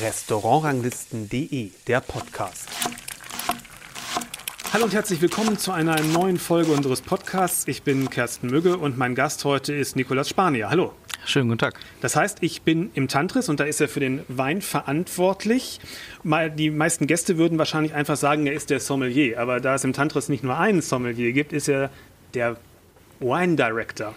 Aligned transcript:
Restaurantranglisten.de, 0.00 1.70
der 1.86 2.00
Podcast. 2.00 2.68
Hallo 4.72 4.84
und 4.84 4.92
herzlich 4.92 5.20
willkommen 5.20 5.56
zu 5.56 5.70
einer 5.70 6.00
neuen 6.00 6.38
Folge 6.38 6.72
unseres 6.72 7.00
Podcasts. 7.00 7.68
Ich 7.68 7.84
bin 7.84 8.10
Kersten 8.10 8.48
Mügge 8.48 8.76
und 8.76 8.98
mein 8.98 9.14
Gast 9.14 9.44
heute 9.44 9.72
ist 9.72 9.94
Nikolas 9.94 10.28
Spanier. 10.28 10.70
Hallo. 10.70 10.92
Schönen 11.24 11.48
guten 11.48 11.58
Tag. 11.58 11.78
Das 12.00 12.16
heißt, 12.16 12.38
ich 12.40 12.62
bin 12.62 12.90
im 12.94 13.06
Tantris 13.06 13.48
und 13.48 13.60
da 13.60 13.64
ist 13.64 13.80
er 13.80 13.88
für 13.88 14.00
den 14.00 14.24
Wein 14.28 14.60
verantwortlich. 14.60 15.80
Die 16.24 16.70
meisten 16.70 17.06
Gäste 17.06 17.38
würden 17.38 17.58
wahrscheinlich 17.58 17.94
einfach 17.94 18.16
sagen, 18.16 18.46
er 18.46 18.54
ist 18.54 18.70
der 18.70 18.80
Sommelier. 18.80 19.38
Aber 19.38 19.60
da 19.60 19.76
es 19.76 19.84
im 19.84 19.92
Tantris 19.92 20.28
nicht 20.28 20.42
nur 20.42 20.58
einen 20.58 20.82
Sommelier 20.82 21.32
gibt, 21.32 21.52
ist 21.52 21.68
er 21.68 21.90
der 22.34 22.56
Wine 23.20 23.54
Director. 23.56 24.14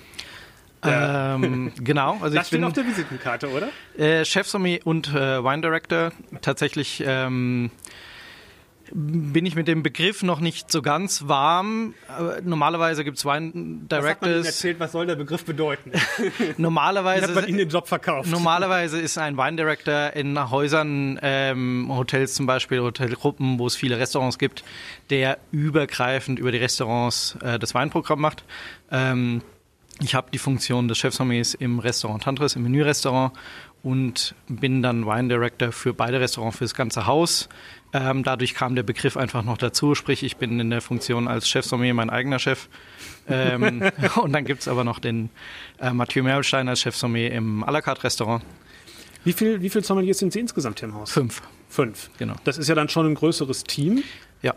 Ähm, 0.90 1.72
genau, 1.84 2.14
also 2.22 2.36
das 2.36 2.44
ich 2.44 2.48
steht 2.48 2.60
bin 2.60 2.64
auf 2.68 2.74
der 2.74 2.86
Visitenkarte, 2.86 3.50
oder? 3.50 3.70
Äh, 3.98 4.26
Chefsommelier 4.26 4.80
und 4.86 5.10
äh, 5.10 5.44
Wine 5.44 5.62
Director. 5.62 6.12
Tatsächlich 6.42 7.04
ähm, 7.06 7.72
bin 8.94 9.46
ich 9.46 9.56
mit 9.56 9.68
dem 9.68 9.84
Begriff 9.84 10.24
noch 10.24 10.40
nicht 10.40 10.72
so 10.72 10.82
ganz 10.82 11.28
warm. 11.28 11.94
Normalerweise 12.44 13.04
gibt 13.04 13.18
es 13.18 13.26
Wine 13.26 13.52
Directors. 13.54 13.90
Was 13.90 14.10
hat 14.10 14.22
man 14.22 14.32
Ihnen 14.32 14.46
erzählt, 14.46 14.80
was 14.80 14.92
soll 14.92 15.06
der 15.08 15.16
Begriff 15.16 15.46
bedeuten? 15.46 15.92
normalerweise 16.58 17.28
hat 17.28 17.36
man 17.36 17.48
Ihnen 17.48 17.58
den 17.58 17.70
Job 17.70 17.88
verkauft. 17.88 18.30
Normalerweise 18.30 19.00
ist 19.00 19.18
ein 19.18 19.38
Wine 19.38 19.58
Director 19.58 20.14
in 20.14 20.50
Häusern, 20.50 21.20
ähm, 21.22 21.88
Hotels 21.90 22.36
zum 22.36 22.46
Beispiel, 22.46 22.82
Hotelgruppen, 22.82 23.60
wo 23.60 23.68
es 23.68 23.76
viele 23.76 24.00
Restaurants 24.00 24.38
gibt, 24.38 24.64
der 25.10 25.38
übergreifend 25.52 26.40
über 26.40 26.52
die 26.52 26.60
Restaurants 26.60 27.38
äh, 27.42 27.60
das 27.60 27.74
Weinprogramm 27.74 28.22
macht. 28.22 28.44
Ähm, 28.92 29.42
ich 30.02 30.16
habe 30.16 30.30
die 30.32 30.38
Funktion 30.38 30.88
des 30.88 30.98
Chefsommeliers 30.98 31.54
im 31.54 31.80
Restaurant 31.80 32.24
Tantris, 32.24 32.56
im 32.56 32.64
Menürestaurant 32.64 33.34
und 33.84 34.36
bin 34.48 34.82
dann 34.82 35.06
Wine 35.06 35.28
Director 35.28 35.72
für 35.72 35.94
beide 35.94 36.20
Restaurants, 36.20 36.58
für 36.58 36.66
das 36.66 36.76
ganze 36.76 37.08
Haus. 37.08 37.50
Ähm, 37.94 38.24
dadurch 38.24 38.54
kam 38.54 38.76
der 38.76 38.84
Begriff 38.84 39.18
einfach 39.18 39.44
noch 39.44 39.58
dazu, 39.58 39.96
sprich 39.96 40.24
ich 40.24 40.38
bin 40.38 40.60
in 40.60 40.70
der 40.70 40.82
Funktion 40.82 41.28
als 41.28 41.48
Chefsommelier 41.48 41.94
mein 41.94 42.10
eigener 42.10 42.40
Chef. 42.40 42.68
Ähm, 43.28 43.92
und 44.22 44.34
dann 44.34 44.46
gibt 44.46 44.62
es 44.62 44.68
aber 44.68 44.84
noch 44.84 45.00
den 45.00 45.30
äh, 45.80 45.92
Mathieu 45.92 46.24
Merlstein 46.24 46.68
als 46.68 46.82
Chefsommelier 46.82 47.32
im 47.32 47.64
à 47.64 47.72
la 47.72 47.82
carte 47.82 48.04
Restaurant. 48.04 48.44
Wie 49.24 49.34
viele 49.34 49.62
wie 49.62 49.70
viel 49.70 49.84
Sommeliers 49.84 50.20
sind 50.20 50.34
Sie 50.34 50.40
insgesamt 50.40 50.80
hier 50.80 50.90
im 50.90 50.96
Haus? 50.96 51.12
Fünf. 51.12 51.42
Fünf, 51.70 52.10
genau. 52.18 52.36
Das 52.44 52.58
ist 52.58 52.70
ja 52.70 52.76
dann 52.76 52.90
schon 52.90 53.06
ein 53.06 53.16
größeres 53.16 53.64
Team. 53.64 54.04
Ja. 54.42 54.54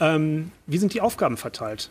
Ähm, 0.00 0.52
wie 0.66 0.78
sind 0.78 0.94
die 0.94 1.00
Aufgaben 1.00 1.36
verteilt? 1.36 1.90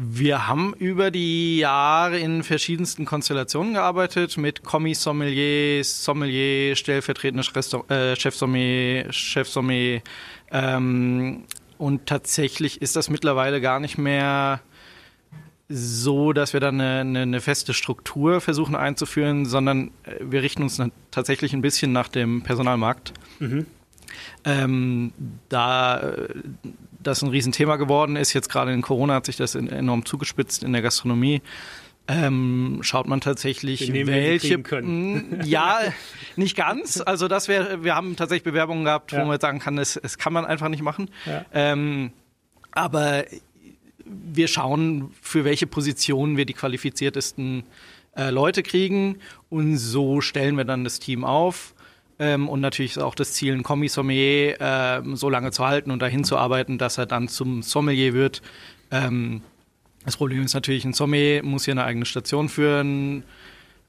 Wir 0.00 0.46
haben 0.46 0.74
über 0.74 1.10
die 1.10 1.58
Jahre 1.58 2.20
in 2.20 2.44
verschiedensten 2.44 3.04
Konstellationen 3.04 3.74
gearbeitet, 3.74 4.36
mit 4.36 4.62
Kommis-Sommelier, 4.62 5.82
Sommelier, 5.82 6.76
stellvertretendes 6.76 7.50
äh, 7.88 8.14
Chefsommelier, 8.14 9.12
Chefsommelier. 9.12 10.02
Ähm, 10.52 11.46
und 11.78 12.06
tatsächlich 12.06 12.80
ist 12.80 12.94
das 12.94 13.10
mittlerweile 13.10 13.60
gar 13.60 13.80
nicht 13.80 13.98
mehr 13.98 14.60
so, 15.68 16.32
dass 16.32 16.52
wir 16.52 16.60
dann 16.60 16.80
eine, 16.80 17.00
eine, 17.00 17.22
eine, 17.22 17.40
feste 17.40 17.74
Struktur 17.74 18.40
versuchen 18.40 18.76
einzuführen, 18.76 19.46
sondern 19.46 19.90
äh, 20.04 20.20
wir 20.20 20.42
richten 20.42 20.62
uns 20.62 20.80
tatsächlich 21.10 21.54
ein 21.54 21.60
bisschen 21.60 21.90
nach 21.90 22.06
dem 22.06 22.42
Personalmarkt. 22.42 23.14
Mhm. 23.40 23.66
Ähm, 24.44 25.12
da 25.48 26.00
äh, 26.00 26.28
das 27.02 27.22
ein 27.22 27.28
Riesenthema 27.28 27.76
geworden 27.76 28.16
ist. 28.16 28.32
Jetzt 28.32 28.48
gerade 28.48 28.72
in 28.72 28.82
Corona 28.82 29.14
hat 29.14 29.26
sich 29.26 29.36
das 29.36 29.54
enorm 29.54 30.04
zugespitzt 30.04 30.62
in 30.62 30.72
der 30.72 30.82
Gastronomie. 30.82 31.42
Ähm, 32.10 32.78
schaut 32.80 33.06
man 33.06 33.20
tatsächlich, 33.20 33.92
welche. 33.92 34.62
Können. 34.62 35.42
Ja, 35.44 35.80
nicht 36.36 36.56
ganz. 36.56 37.02
Also 37.06 37.28
das 37.28 37.48
wäre, 37.48 37.84
wir 37.84 37.94
haben 37.94 38.16
tatsächlich 38.16 38.44
Bewerbungen 38.44 38.84
gehabt, 38.84 39.12
ja. 39.12 39.18
wo 39.18 39.24
man 39.24 39.32
jetzt 39.32 39.42
sagen 39.42 39.58
kann, 39.58 39.76
das, 39.76 39.98
das 40.02 40.16
kann 40.18 40.32
man 40.32 40.46
einfach 40.46 40.68
nicht 40.68 40.82
machen. 40.82 41.10
Ja. 41.26 41.44
Ähm, 41.52 42.12
aber 42.72 43.24
wir 44.04 44.48
schauen, 44.48 45.10
für 45.20 45.44
welche 45.44 45.66
Positionen 45.66 46.36
wir 46.36 46.46
die 46.46 46.54
qualifiziertesten 46.54 47.64
äh, 48.16 48.30
Leute 48.30 48.62
kriegen 48.62 49.18
und 49.50 49.76
so 49.76 50.20
stellen 50.20 50.56
wir 50.56 50.64
dann 50.64 50.84
das 50.84 50.98
Team 50.98 51.24
auf. 51.24 51.74
Ähm, 52.18 52.48
und 52.48 52.60
natürlich 52.60 52.92
ist 52.92 52.98
auch 53.02 53.14
das 53.14 53.32
Ziel, 53.32 53.54
ein 53.54 53.62
Kommis-Sommelier 53.62 54.60
äh, 54.60 55.02
so 55.14 55.30
lange 55.30 55.52
zu 55.52 55.66
halten 55.66 55.90
und 55.90 56.00
dahin 56.02 56.24
zu 56.24 56.36
arbeiten, 56.36 56.78
dass 56.78 56.98
er 56.98 57.06
dann 57.06 57.28
zum 57.28 57.62
Sommelier 57.62 58.12
wird. 58.12 58.42
Ähm, 58.90 59.42
das 60.04 60.16
Problem 60.16 60.44
ist 60.44 60.54
natürlich, 60.54 60.84
ein 60.84 60.94
Sommelier 60.94 61.42
muss 61.42 61.64
hier 61.64 61.72
eine 61.72 61.84
eigene 61.84 62.06
Station 62.06 62.48
führen, 62.48 63.24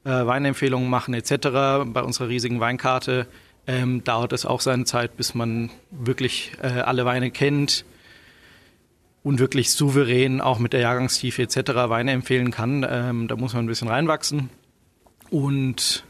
äh, 0.04 0.10
Weinempfehlungen 0.10 0.88
machen 0.88 1.14
etc. 1.14 1.32
Bei 1.92 2.02
unserer 2.02 2.28
riesigen 2.28 2.60
Weinkarte 2.60 3.26
ähm, 3.66 4.04
dauert 4.04 4.32
es 4.32 4.46
auch 4.46 4.60
seine 4.60 4.84
Zeit, 4.84 5.16
bis 5.16 5.34
man 5.34 5.70
wirklich 5.90 6.52
äh, 6.62 6.66
alle 6.66 7.04
Weine 7.04 7.30
kennt 7.30 7.84
und 9.22 9.38
wirklich 9.38 9.70
souverän 9.72 10.40
auch 10.40 10.58
mit 10.58 10.72
der 10.72 10.80
Jahrgangstiefe 10.80 11.42
etc. 11.42 11.72
Weine 11.88 12.12
empfehlen 12.12 12.50
kann. 12.50 12.86
Ähm, 12.88 13.28
da 13.28 13.36
muss 13.36 13.54
man 13.54 13.64
ein 13.64 13.68
bisschen 13.68 13.88
reinwachsen. 13.88 14.50
Und 15.30 16.04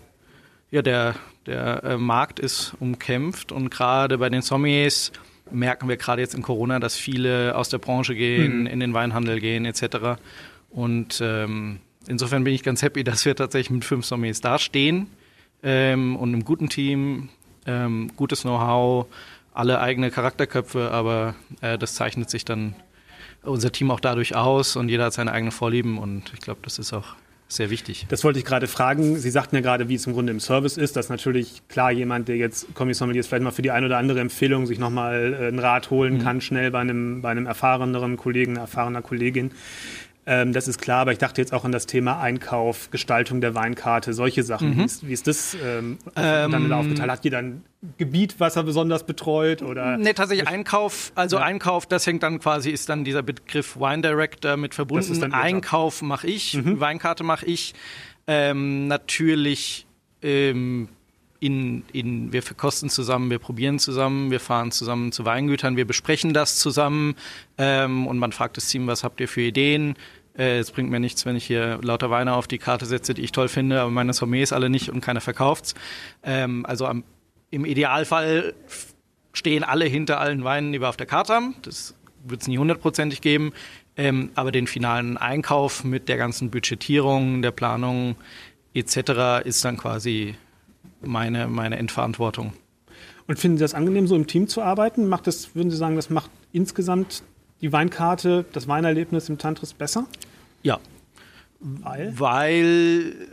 ja, 0.70 0.82
der 0.82 1.14
der 1.46 1.82
äh, 1.84 1.96
Markt 1.96 2.38
ist 2.38 2.74
umkämpft 2.80 3.52
und 3.52 3.70
gerade 3.70 4.18
bei 4.18 4.28
den 4.28 4.42
Sommeliers 4.42 5.12
merken 5.50 5.88
wir 5.88 5.96
gerade 5.96 6.22
jetzt 6.22 6.34
in 6.34 6.42
Corona, 6.42 6.78
dass 6.78 6.96
viele 6.96 7.56
aus 7.56 7.68
der 7.68 7.78
Branche 7.78 8.14
gehen, 8.14 8.60
mhm. 8.60 8.66
in 8.66 8.80
den 8.80 8.94
Weinhandel 8.94 9.40
gehen 9.40 9.64
etc. 9.64 10.20
Und 10.70 11.20
ähm, 11.22 11.80
insofern 12.06 12.44
bin 12.44 12.54
ich 12.54 12.62
ganz 12.62 12.82
happy, 12.82 13.04
dass 13.04 13.24
wir 13.24 13.34
tatsächlich 13.34 13.70
mit 13.70 13.84
fünf 13.84 14.04
Sommeliers 14.04 14.40
dastehen 14.40 15.08
ähm, 15.62 16.16
und 16.16 16.30
einem 16.30 16.44
guten 16.44 16.68
Team, 16.68 17.28
ähm, 17.66 18.10
gutes 18.16 18.42
Know-how, 18.42 19.06
alle 19.52 19.80
eigene 19.80 20.10
Charakterköpfe, 20.10 20.90
aber 20.90 21.34
äh, 21.60 21.76
das 21.76 21.94
zeichnet 21.94 22.30
sich 22.30 22.44
dann 22.44 22.74
unser 23.42 23.72
Team 23.72 23.90
auch 23.90 24.00
dadurch 24.00 24.36
aus 24.36 24.76
und 24.76 24.88
jeder 24.88 25.06
hat 25.06 25.14
seine 25.14 25.32
eigenen 25.32 25.52
Vorlieben 25.52 25.98
und 25.98 26.32
ich 26.34 26.40
glaube, 26.40 26.60
das 26.62 26.78
ist 26.78 26.92
auch 26.92 27.16
sehr 27.52 27.70
wichtig. 27.70 28.06
Das 28.08 28.22
wollte 28.22 28.38
ich 28.38 28.44
gerade 28.44 28.68
fragen. 28.68 29.16
Sie 29.16 29.30
sagten 29.30 29.56
ja 29.56 29.60
gerade, 29.60 29.88
wie 29.88 29.96
es 29.96 30.06
im 30.06 30.12
Grunde 30.12 30.30
im 30.30 30.38
Service 30.38 30.76
ist, 30.76 30.96
dass 30.96 31.08
natürlich 31.08 31.62
klar 31.68 31.90
jemand, 31.90 32.28
der 32.28 32.36
jetzt 32.36 32.74
Kommissommelier 32.74 33.20
ist, 33.20 33.26
vielleicht 33.26 33.42
mal 33.42 33.50
für 33.50 33.62
die 33.62 33.72
eine 33.72 33.86
oder 33.86 33.98
andere 33.98 34.20
Empfehlung 34.20 34.66
sich 34.66 34.78
nochmal 34.78 35.34
äh, 35.34 35.46
einen 35.48 35.58
Rat 35.58 35.90
holen 35.90 36.14
mhm. 36.14 36.22
kann, 36.22 36.40
schnell 36.40 36.70
bei 36.70 36.78
einem, 36.78 37.22
bei 37.22 37.30
einem 37.30 37.46
erfahreneren 37.46 38.16
Kollegen, 38.16 38.56
erfahrener 38.56 39.02
Kollegin. 39.02 39.50
Ähm, 40.30 40.52
das 40.52 40.68
ist 40.68 40.80
klar, 40.80 41.00
aber 41.00 41.10
ich 41.10 41.18
dachte 41.18 41.40
jetzt 41.40 41.52
auch 41.52 41.64
an 41.64 41.72
das 41.72 41.86
Thema 41.86 42.20
Einkauf, 42.20 42.92
Gestaltung 42.92 43.40
der 43.40 43.56
Weinkarte, 43.56 44.14
solche 44.14 44.44
Sachen. 44.44 44.70
Mhm. 44.70 44.78
Wie, 44.78 44.84
ist, 44.84 45.08
wie, 45.08 45.12
ist, 45.12 45.26
das 45.26 45.56
ähm, 45.60 45.98
ähm, 46.14 46.52
dann 46.52 46.72
aufgeteilt? 46.72 47.10
Hat 47.10 47.24
jeder 47.24 47.38
ein 47.38 47.64
Gebiet, 47.98 48.36
was 48.38 48.54
er 48.54 48.62
besonders 48.62 49.02
betreut? 49.02 49.60
Oder? 49.60 49.98
Nee, 49.98 50.12
tatsächlich 50.12 50.46
Einkauf, 50.46 51.10
also 51.16 51.38
ja. 51.38 51.42
Einkauf, 51.42 51.84
das 51.84 52.06
hängt 52.06 52.22
dann 52.22 52.38
quasi, 52.38 52.70
ist 52.70 52.88
dann 52.88 53.02
dieser 53.02 53.24
Begriff 53.24 53.76
Wine 53.76 54.02
Director 54.02 54.56
mit 54.56 54.72
verbunden. 54.72 55.32
Einkauf 55.32 56.00
mache 56.00 56.28
ich, 56.28 56.54
mhm. 56.54 56.78
Weinkarte 56.78 57.24
mache 57.24 57.46
ich. 57.46 57.74
Ähm, 58.28 58.86
natürlich 58.86 59.84
ähm, 60.22 60.90
in, 61.40 61.82
in, 61.92 62.32
wir 62.32 62.42
verkosten 62.42 62.88
zusammen, 62.88 63.30
wir 63.30 63.38
probieren 63.38 63.78
zusammen, 63.78 64.30
wir 64.30 64.40
fahren 64.40 64.70
zusammen 64.70 65.10
zu 65.10 65.24
Weingütern, 65.24 65.76
wir 65.76 65.86
besprechen 65.86 66.34
das 66.34 66.58
zusammen 66.58 67.16
ähm, 67.58 68.06
und 68.06 68.18
man 68.18 68.30
fragt 68.30 68.58
das 68.58 68.68
Team, 68.68 68.86
was 68.86 69.02
habt 69.02 69.20
ihr 69.20 69.28
für 69.28 69.40
Ideen? 69.40 69.96
Äh, 70.40 70.58
es 70.58 70.70
bringt 70.70 70.90
mir 70.90 71.00
nichts, 71.00 71.26
wenn 71.26 71.36
ich 71.36 71.44
hier 71.44 71.78
lauter 71.82 72.10
Weine 72.10 72.34
auf 72.34 72.48
die 72.48 72.56
Karte 72.56 72.86
setze, 72.86 73.12
die 73.12 73.22
ich 73.22 73.32
toll 73.32 73.48
finde, 73.48 73.82
aber 73.82 73.90
meine 73.90 74.14
Sommets 74.14 74.54
alle 74.54 74.70
nicht 74.70 74.88
und 74.88 75.02
keiner 75.02 75.20
verkauft's. 75.20 75.74
Ähm, 76.22 76.64
also 76.64 76.86
am, 76.86 77.04
im 77.50 77.66
Idealfall 77.66 78.54
stehen 79.34 79.62
alle 79.62 79.84
hinter 79.84 80.18
allen 80.18 80.42
Weinen, 80.42 80.72
die 80.72 80.80
wir 80.80 80.88
auf 80.88 80.96
der 80.96 81.06
Karte 81.06 81.34
haben. 81.34 81.54
Das 81.62 81.94
wird 82.24 82.40
es 82.40 82.48
nie 82.48 82.56
hundertprozentig 82.56 83.20
geben. 83.20 83.52
Ähm, 83.96 84.30
aber 84.34 84.50
den 84.50 84.66
finalen 84.66 85.18
Einkauf 85.18 85.84
mit 85.84 86.08
der 86.08 86.16
ganzen 86.16 86.50
Budgetierung, 86.50 87.42
der 87.42 87.50
Planung 87.50 88.16
etc. 88.72 89.44
ist 89.44 89.62
dann 89.62 89.76
quasi 89.76 90.36
meine, 91.02 91.48
meine 91.48 91.76
Endverantwortung. 91.76 92.54
Und 93.26 93.38
finden 93.38 93.58
Sie 93.58 93.64
das 93.64 93.74
angenehm, 93.74 94.06
so 94.06 94.16
im 94.16 94.26
Team 94.26 94.48
zu 94.48 94.62
arbeiten? 94.62 95.06
Macht 95.06 95.26
das, 95.26 95.54
würden 95.54 95.70
Sie 95.70 95.76
sagen, 95.76 95.96
das 95.96 96.08
macht 96.08 96.30
insgesamt 96.52 97.22
die 97.60 97.72
Weinkarte, 97.72 98.46
das 98.52 98.68
Weinerlebnis 98.68 99.28
im 99.28 99.36
Tantris 99.36 99.74
besser? 99.74 100.06
Ja. 100.62 100.78
Weil? 101.60 102.18
Weil 102.18 103.28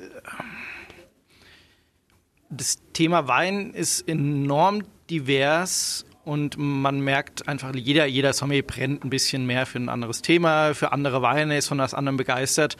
das 2.49 2.77
Thema 2.93 3.27
Wein 3.27 3.71
ist 3.71 4.07
enorm 4.07 4.83
divers 5.09 6.05
und 6.23 6.57
man 6.57 6.99
merkt 6.99 7.47
einfach, 7.47 7.73
jeder, 7.73 8.05
jeder 8.05 8.33
Sommelier 8.33 8.63
brennt 8.63 9.03
ein 9.05 9.09
bisschen 9.09 9.45
mehr 9.45 9.65
für 9.65 9.79
ein 9.79 9.89
anderes 9.89 10.21
Thema, 10.21 10.73
für 10.73 10.91
andere 10.91 11.21
Weine, 11.21 11.57
ist 11.57 11.67
von 11.67 11.77
was 11.77 11.93
anderem 11.93 12.17
begeistert. 12.17 12.75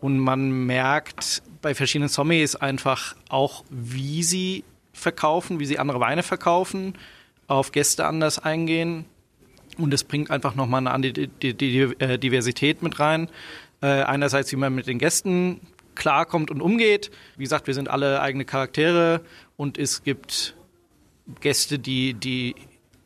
Und 0.00 0.18
man 0.18 0.50
merkt 0.66 1.42
bei 1.62 1.74
verschiedenen 1.74 2.08
Sommeliers 2.08 2.56
einfach 2.56 3.14
auch, 3.28 3.64
wie 3.70 4.22
sie 4.22 4.64
verkaufen, 4.92 5.60
wie 5.60 5.66
sie 5.66 5.78
andere 5.78 6.00
Weine 6.00 6.22
verkaufen, 6.22 6.94
auf 7.48 7.72
Gäste 7.72 8.06
anders 8.06 8.38
eingehen. 8.38 9.04
Und 9.78 9.92
es 9.92 10.04
bringt 10.04 10.30
einfach 10.30 10.54
nochmal 10.54 10.86
eine 10.86 11.08
äh, 11.08 12.18
Diversität 12.18 12.82
mit 12.82 12.98
rein. 12.98 13.28
Äh, 13.82 14.02
einerseits, 14.02 14.50
wie 14.52 14.56
man 14.56 14.74
mit 14.74 14.86
den 14.86 14.98
Gästen 14.98 15.60
klarkommt 15.94 16.50
und 16.50 16.60
umgeht. 16.60 17.10
Wie 17.36 17.42
gesagt, 17.44 17.66
wir 17.66 17.74
sind 17.74 17.88
alle 17.88 18.20
eigene 18.20 18.44
Charaktere 18.44 19.20
und 19.56 19.78
es 19.78 20.02
gibt 20.02 20.54
Gäste, 21.40 21.78
die, 21.78 22.14
die 22.14 22.54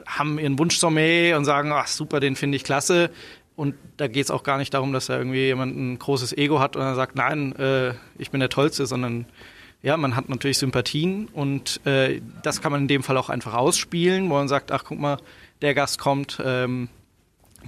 haben 0.06 0.38
ihren 0.38 0.58
Wunschsommelier 0.58 1.36
und 1.36 1.44
sagen, 1.44 1.72
ach 1.72 1.86
super, 1.86 2.20
den 2.20 2.36
finde 2.36 2.56
ich 2.56 2.64
klasse. 2.64 3.10
Und 3.56 3.74
da 3.96 4.08
geht 4.08 4.24
es 4.24 4.30
auch 4.30 4.42
gar 4.42 4.58
nicht 4.58 4.72
darum, 4.74 4.92
dass 4.92 5.06
da 5.06 5.18
irgendwie 5.18 5.44
jemand 5.44 5.76
ein 5.76 5.98
großes 5.98 6.36
Ego 6.36 6.60
hat 6.60 6.76
und 6.76 6.82
dann 6.82 6.94
sagt, 6.94 7.16
nein, 7.16 7.54
äh, 7.56 7.94
ich 8.18 8.30
bin 8.30 8.40
der 8.40 8.48
Tollste, 8.48 8.86
sondern 8.86 9.26
ja, 9.82 9.96
man 9.96 10.16
hat 10.16 10.28
natürlich 10.28 10.58
Sympathien 10.58 11.28
und 11.32 11.84
äh, 11.86 12.20
das 12.42 12.60
kann 12.60 12.72
man 12.72 12.82
in 12.82 12.88
dem 12.88 13.02
Fall 13.02 13.16
auch 13.16 13.28
einfach 13.28 13.54
ausspielen, 13.54 14.28
wo 14.28 14.34
man 14.34 14.48
sagt, 14.48 14.72
ach 14.72 14.84
guck 14.84 14.98
mal, 14.98 15.18
der 15.62 15.74
Gast 15.74 15.98
kommt, 15.98 16.40
ähm, 16.44 16.88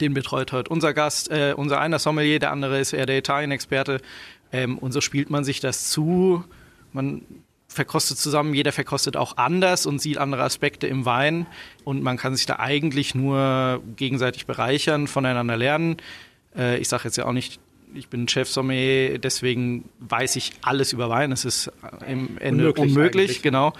den 0.00 0.14
betreut 0.14 0.52
heute 0.52 0.70
unser 0.70 0.94
Gast, 0.94 1.30
äh, 1.30 1.54
unser 1.56 1.80
einer 1.80 1.98
Sommelier, 1.98 2.38
der 2.38 2.52
andere 2.52 2.78
ist 2.80 2.92
eher 2.92 3.06
der 3.06 3.18
Italien-Experte. 3.18 4.00
Ähm, 4.52 4.78
und 4.78 4.92
so 4.92 5.00
spielt 5.00 5.30
man 5.30 5.44
sich 5.44 5.60
das 5.60 5.90
zu. 5.90 6.44
Man 6.92 7.22
verkostet 7.68 8.18
zusammen, 8.18 8.54
jeder 8.54 8.72
verkostet 8.72 9.16
auch 9.16 9.36
anders 9.38 9.86
und 9.86 10.00
sieht 10.00 10.18
andere 10.18 10.42
Aspekte 10.42 10.86
im 10.86 11.04
Wein. 11.04 11.46
Und 11.84 12.02
man 12.02 12.16
kann 12.16 12.36
sich 12.36 12.46
da 12.46 12.58
eigentlich 12.58 13.14
nur 13.14 13.82
gegenseitig 13.96 14.46
bereichern, 14.46 15.06
voneinander 15.06 15.56
lernen. 15.56 15.96
Äh, 16.56 16.78
ich 16.78 16.88
sage 16.88 17.04
jetzt 17.04 17.16
ja 17.16 17.24
auch 17.26 17.32
nicht, 17.32 17.60
ich 17.94 18.08
bin 18.08 18.28
Chef-Sommelier, 18.28 19.18
deswegen 19.18 19.88
weiß 20.00 20.36
ich 20.36 20.52
alles 20.62 20.92
über 20.92 21.10
Wein. 21.10 21.32
Es 21.32 21.44
ist 21.44 21.70
im 22.06 22.38
Ende 22.38 22.72
unmöglich, 22.72 22.88
unmöglich 22.88 23.42
genau. 23.42 23.72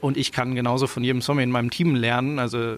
Und 0.00 0.16
ich 0.16 0.30
kann 0.30 0.54
genauso 0.54 0.86
von 0.86 1.02
jedem 1.02 1.22
Sommelier 1.22 1.44
in 1.44 1.50
meinem 1.50 1.70
Team 1.70 1.94
lernen. 1.96 2.38
Also 2.38 2.76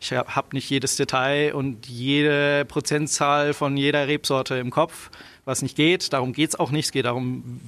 ich 0.00 0.12
habe 0.12 0.48
nicht 0.52 0.70
jedes 0.70 0.96
Detail 0.96 1.54
und 1.54 1.86
jede 1.88 2.64
Prozentzahl 2.66 3.52
von 3.52 3.76
jeder 3.76 4.06
Rebsorte 4.06 4.54
im 4.56 4.70
Kopf, 4.70 5.10
was 5.44 5.62
nicht 5.62 5.76
geht. 5.76 6.12
Darum 6.12 6.32
geht 6.32 6.50
es 6.50 6.58
auch 6.58 6.70
nicht. 6.70 6.86
Es 6.86 6.92
geht 6.92 7.04
darum, 7.04 7.60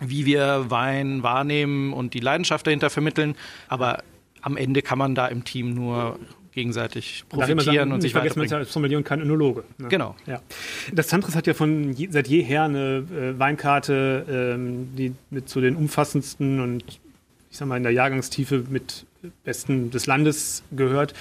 wie 0.00 0.24
wir 0.24 0.66
Wein 0.68 1.22
wahrnehmen 1.22 1.92
und 1.92 2.14
die 2.14 2.20
Leidenschaft 2.20 2.66
dahinter 2.66 2.90
vermitteln. 2.90 3.34
Aber 3.68 4.02
am 4.40 4.56
Ende 4.56 4.82
kann 4.82 4.98
man 4.98 5.14
da 5.14 5.26
im 5.26 5.44
Team 5.44 5.74
nur 5.74 6.18
gegenseitig 6.52 7.24
profitieren 7.28 7.60
sagen, 7.60 7.92
und 7.92 8.00
sich 8.00 8.12
vergessen 8.12 8.38
man 8.38 8.50
als 8.50 8.72
Sommelier 8.72 8.96
und 8.96 9.04
kein 9.04 9.20
Önologe. 9.20 9.64
Ne? 9.76 9.88
Genau. 9.88 10.16
Ja. 10.26 10.40
Das 10.90 11.08
Tantris 11.08 11.36
hat 11.36 11.46
ja 11.46 11.52
von 11.52 11.92
je, 11.92 12.08
seit 12.10 12.28
jeher 12.28 12.62
eine 12.62 13.04
äh, 13.14 13.38
Weinkarte, 13.38 14.54
ähm, 14.56 14.88
die 14.96 15.12
mit 15.28 15.50
zu 15.50 15.60
den 15.60 15.76
umfassendsten 15.76 16.60
und 16.60 16.98
ich 17.50 17.58
sag 17.58 17.68
mal 17.68 17.76
in 17.76 17.82
der 17.82 17.92
Jahrgangstiefe 17.92 18.64
mit 18.70 19.04
besten 19.44 19.90
des 19.90 20.06
Landes 20.06 20.62
gehört. 20.72 21.14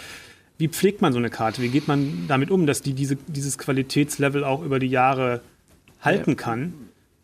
Wie 0.58 0.68
pflegt 0.68 1.02
man 1.02 1.12
so 1.12 1.20
eine 1.20 1.30
Karte? 1.30 1.62
Wie 1.62 1.70
geht 1.70 1.88
man 1.88 2.26
damit 2.28 2.50
um, 2.50 2.66
dass 2.66 2.82
die 2.82 2.94
diese, 2.94 3.18
dieses 3.28 3.58
Qualitätslevel 3.58 4.44
auch 4.44 4.64
über 4.64 4.80
die 4.80 4.88
Jahre 4.88 5.42
halten 6.02 6.38
kann? 6.38 6.74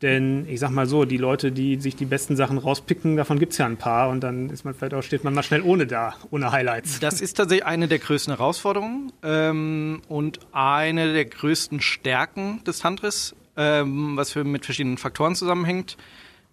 Denn 0.02 0.48
ich 0.50 0.60
sag 0.60 0.72
mal 0.72 0.88
so, 0.88 1.06
die 1.06 1.18
Leute, 1.18 1.52
die 1.52 1.80
sich 1.80 1.96
die 1.96 2.06
besten 2.06 2.36
Sachen 2.36 2.58
rauspicken, 2.58 3.18
davon 3.18 3.38
gibt 3.38 3.52
es 3.52 3.60
ja 3.60 3.68
ein 3.68 3.78
paar 3.78 4.10
und 4.10 4.22
dann 4.22 4.50
ist 4.50 4.66
man 4.66 4.74
vielleicht 4.74 4.96
auch, 4.96 5.04
steht 5.04 5.24
man 5.24 5.34
mal 5.34 5.44
schnell 5.44 5.62
ohne 5.62 5.86
da, 5.86 6.16
ohne 6.32 6.52
Highlights. 6.52 7.00
Das 7.00 7.22
ist 7.22 7.36
tatsächlich 7.36 7.66
eine 7.66 7.88
der 7.88 8.00
größten 8.00 8.36
Herausforderungen 8.36 9.12
ähm, 9.22 10.02
und 10.08 10.40
eine 10.54 11.14
der 11.14 11.26
größten 11.26 11.82
Stärken 11.82 12.64
des 12.64 12.80
Tantris, 12.80 13.36
ähm, 13.56 14.18
was 14.18 14.32
für, 14.32 14.44
mit 14.44 14.66
verschiedenen 14.66 14.98
Faktoren 14.98 15.36
zusammenhängt. 15.36 15.98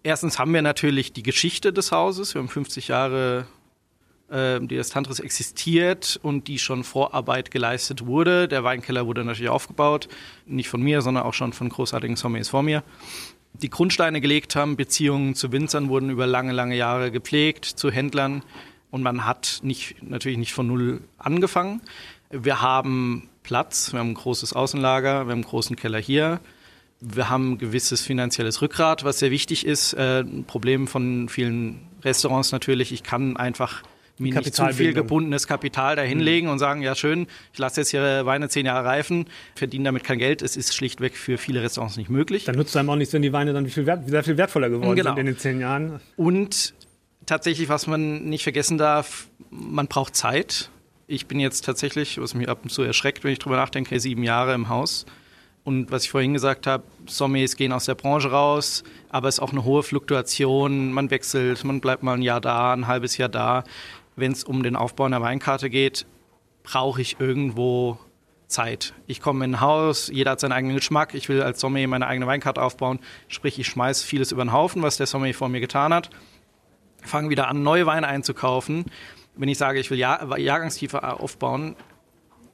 Erstens 0.02 0.38
haben 0.38 0.52
wir 0.52 0.62
natürlich 0.62 1.14
die 1.14 1.22
Geschichte 1.22 1.72
des 1.72 1.90
Hauses. 1.90 2.34
Wir 2.34 2.42
haben 2.42 2.48
50 2.48 2.88
Jahre 2.88 3.46
die 4.30 4.76
das 4.76 4.90
Tantris 4.90 5.20
existiert 5.20 6.20
und 6.22 6.48
die 6.48 6.58
schon 6.58 6.84
Vorarbeit 6.84 7.50
geleistet 7.50 8.04
wurde. 8.04 8.46
Der 8.46 8.62
Weinkeller 8.62 9.06
wurde 9.06 9.24
natürlich 9.24 9.48
aufgebaut, 9.48 10.08
nicht 10.44 10.68
von 10.68 10.82
mir, 10.82 11.00
sondern 11.00 11.24
auch 11.24 11.32
schon 11.32 11.54
von 11.54 11.70
großartigen 11.70 12.16
Sommeliers 12.16 12.50
vor 12.50 12.62
mir 12.62 12.82
die 13.62 13.70
Grundsteine 13.70 14.20
gelegt 14.20 14.56
haben. 14.56 14.76
Beziehungen 14.76 15.34
zu 15.34 15.52
Winzern 15.52 15.88
wurden 15.88 16.10
über 16.10 16.26
lange, 16.26 16.52
lange 16.52 16.76
Jahre 16.76 17.10
gepflegt, 17.10 17.64
zu 17.64 17.90
Händlern. 17.90 18.42
Und 18.90 19.02
man 19.02 19.26
hat 19.26 19.60
nicht, 19.62 20.02
natürlich 20.02 20.38
nicht 20.38 20.54
von 20.54 20.66
Null 20.66 21.00
angefangen. 21.18 21.82
Wir 22.30 22.62
haben 22.62 23.28
Platz, 23.42 23.92
wir 23.92 24.00
haben 24.00 24.10
ein 24.10 24.14
großes 24.14 24.52
Außenlager, 24.52 25.26
wir 25.26 25.30
haben 25.30 25.30
einen 25.30 25.42
großen 25.42 25.76
Keller 25.76 25.98
hier. 25.98 26.40
Wir 27.00 27.30
haben 27.30 27.52
ein 27.52 27.58
gewisses 27.58 28.02
finanzielles 28.02 28.60
Rückgrat, 28.60 29.04
was 29.04 29.20
sehr 29.20 29.30
wichtig 29.30 29.64
ist. 29.64 29.92
Äh, 29.92 30.20
ein 30.20 30.44
Problem 30.44 30.88
von 30.88 31.28
vielen 31.28 31.86
Restaurants 32.02 32.50
natürlich. 32.50 32.92
Ich 32.92 33.02
kann 33.02 33.36
einfach 33.36 33.82
nicht 34.18 34.54
zu 34.54 34.66
viel 34.72 34.92
gebundenes 34.92 35.46
Kapital 35.46 35.96
dahinlegen 35.96 36.48
mhm. 36.48 36.52
und 36.52 36.58
sagen, 36.58 36.82
ja 36.82 36.94
schön, 36.94 37.26
ich 37.52 37.58
lasse 37.58 37.80
jetzt 37.80 37.90
hier 37.90 38.26
Weine 38.26 38.48
zehn 38.48 38.66
Jahre 38.66 38.86
reifen, 38.86 39.26
verdiene 39.54 39.84
damit 39.84 40.04
kein 40.04 40.18
Geld. 40.18 40.42
Es 40.42 40.56
ist 40.56 40.74
schlichtweg 40.74 41.16
für 41.16 41.38
viele 41.38 41.62
Restaurants 41.62 41.96
nicht 41.96 42.10
möglich. 42.10 42.44
Dann 42.44 42.56
nutzt 42.56 42.70
es 42.70 42.76
einem 42.76 42.90
auch 42.90 42.96
nichts, 42.96 43.14
wenn 43.14 43.22
die 43.22 43.32
Weine 43.32 43.52
dann 43.52 43.66
viel 43.66 43.86
wert, 43.86 44.08
sehr 44.08 44.24
viel 44.24 44.36
wertvoller 44.36 44.70
geworden 44.70 44.96
genau. 44.96 45.10
sind 45.10 45.18
in 45.18 45.26
den 45.26 45.38
zehn 45.38 45.60
Jahren. 45.60 46.00
Und 46.16 46.74
tatsächlich, 47.26 47.68
was 47.68 47.86
man 47.86 48.24
nicht 48.24 48.42
vergessen 48.42 48.78
darf, 48.78 49.28
man 49.50 49.86
braucht 49.86 50.16
Zeit. 50.16 50.70
Ich 51.06 51.26
bin 51.26 51.40
jetzt 51.40 51.64
tatsächlich, 51.64 52.20
was 52.20 52.34
mich 52.34 52.48
ab 52.48 52.60
und 52.62 52.70
zu 52.70 52.82
erschreckt, 52.82 53.24
wenn 53.24 53.32
ich 53.32 53.38
drüber 53.38 53.56
nachdenke, 53.56 53.98
sieben 54.00 54.22
Jahre 54.22 54.54
im 54.54 54.68
Haus. 54.68 55.06
Und 55.64 55.90
was 55.90 56.04
ich 56.04 56.10
vorhin 56.10 56.32
gesagt 56.32 56.66
habe, 56.66 56.84
Sommeliers 57.06 57.54
gehen 57.54 57.72
aus 57.72 57.84
der 57.84 57.94
Branche 57.94 58.30
raus, 58.30 58.84
aber 59.10 59.28
es 59.28 59.34
ist 59.34 59.40
auch 59.40 59.52
eine 59.52 59.64
hohe 59.64 59.82
Fluktuation. 59.82 60.92
Man 60.92 61.10
wechselt, 61.10 61.62
man 61.62 61.80
bleibt 61.80 62.02
mal 62.02 62.14
ein 62.14 62.22
Jahr 62.22 62.40
da, 62.40 62.72
ein 62.72 62.86
halbes 62.86 63.18
Jahr 63.18 63.28
da 63.28 63.64
wenn 64.18 64.32
es 64.32 64.44
um 64.44 64.62
den 64.62 64.76
Aufbau 64.76 65.04
einer 65.04 65.22
Weinkarte 65.22 65.70
geht, 65.70 66.06
brauche 66.62 67.00
ich 67.00 67.20
irgendwo 67.20 67.98
Zeit. 68.48 68.94
Ich 69.06 69.20
komme 69.20 69.44
in 69.44 69.54
ein 69.54 69.60
Haus, 69.60 70.08
jeder 70.08 70.32
hat 70.32 70.40
seinen 70.40 70.52
eigenen 70.52 70.76
Geschmack, 70.76 71.14
ich 71.14 71.28
will 71.28 71.42
als 71.42 71.60
Sommelier 71.60 71.88
meine 71.88 72.06
eigene 72.06 72.26
Weinkarte 72.26 72.62
aufbauen, 72.62 72.98
sprich 73.28 73.58
ich 73.58 73.66
schmeiße 73.66 74.06
vieles 74.06 74.32
über 74.32 74.44
den 74.44 74.52
Haufen, 74.52 74.82
was 74.82 74.96
der 74.96 75.06
Sommelier 75.06 75.34
vor 75.34 75.48
mir 75.48 75.60
getan 75.60 75.92
hat, 75.92 76.10
fange 77.02 77.30
wieder 77.30 77.48
an, 77.48 77.62
neue 77.62 77.86
Weine 77.86 78.06
einzukaufen. 78.06 78.86
Wenn 79.36 79.48
ich 79.48 79.58
sage, 79.58 79.78
ich 79.78 79.90
will 79.90 79.98
Jahr 79.98 80.36
Jahrgangstiefe 80.38 81.20
aufbauen, 81.20 81.76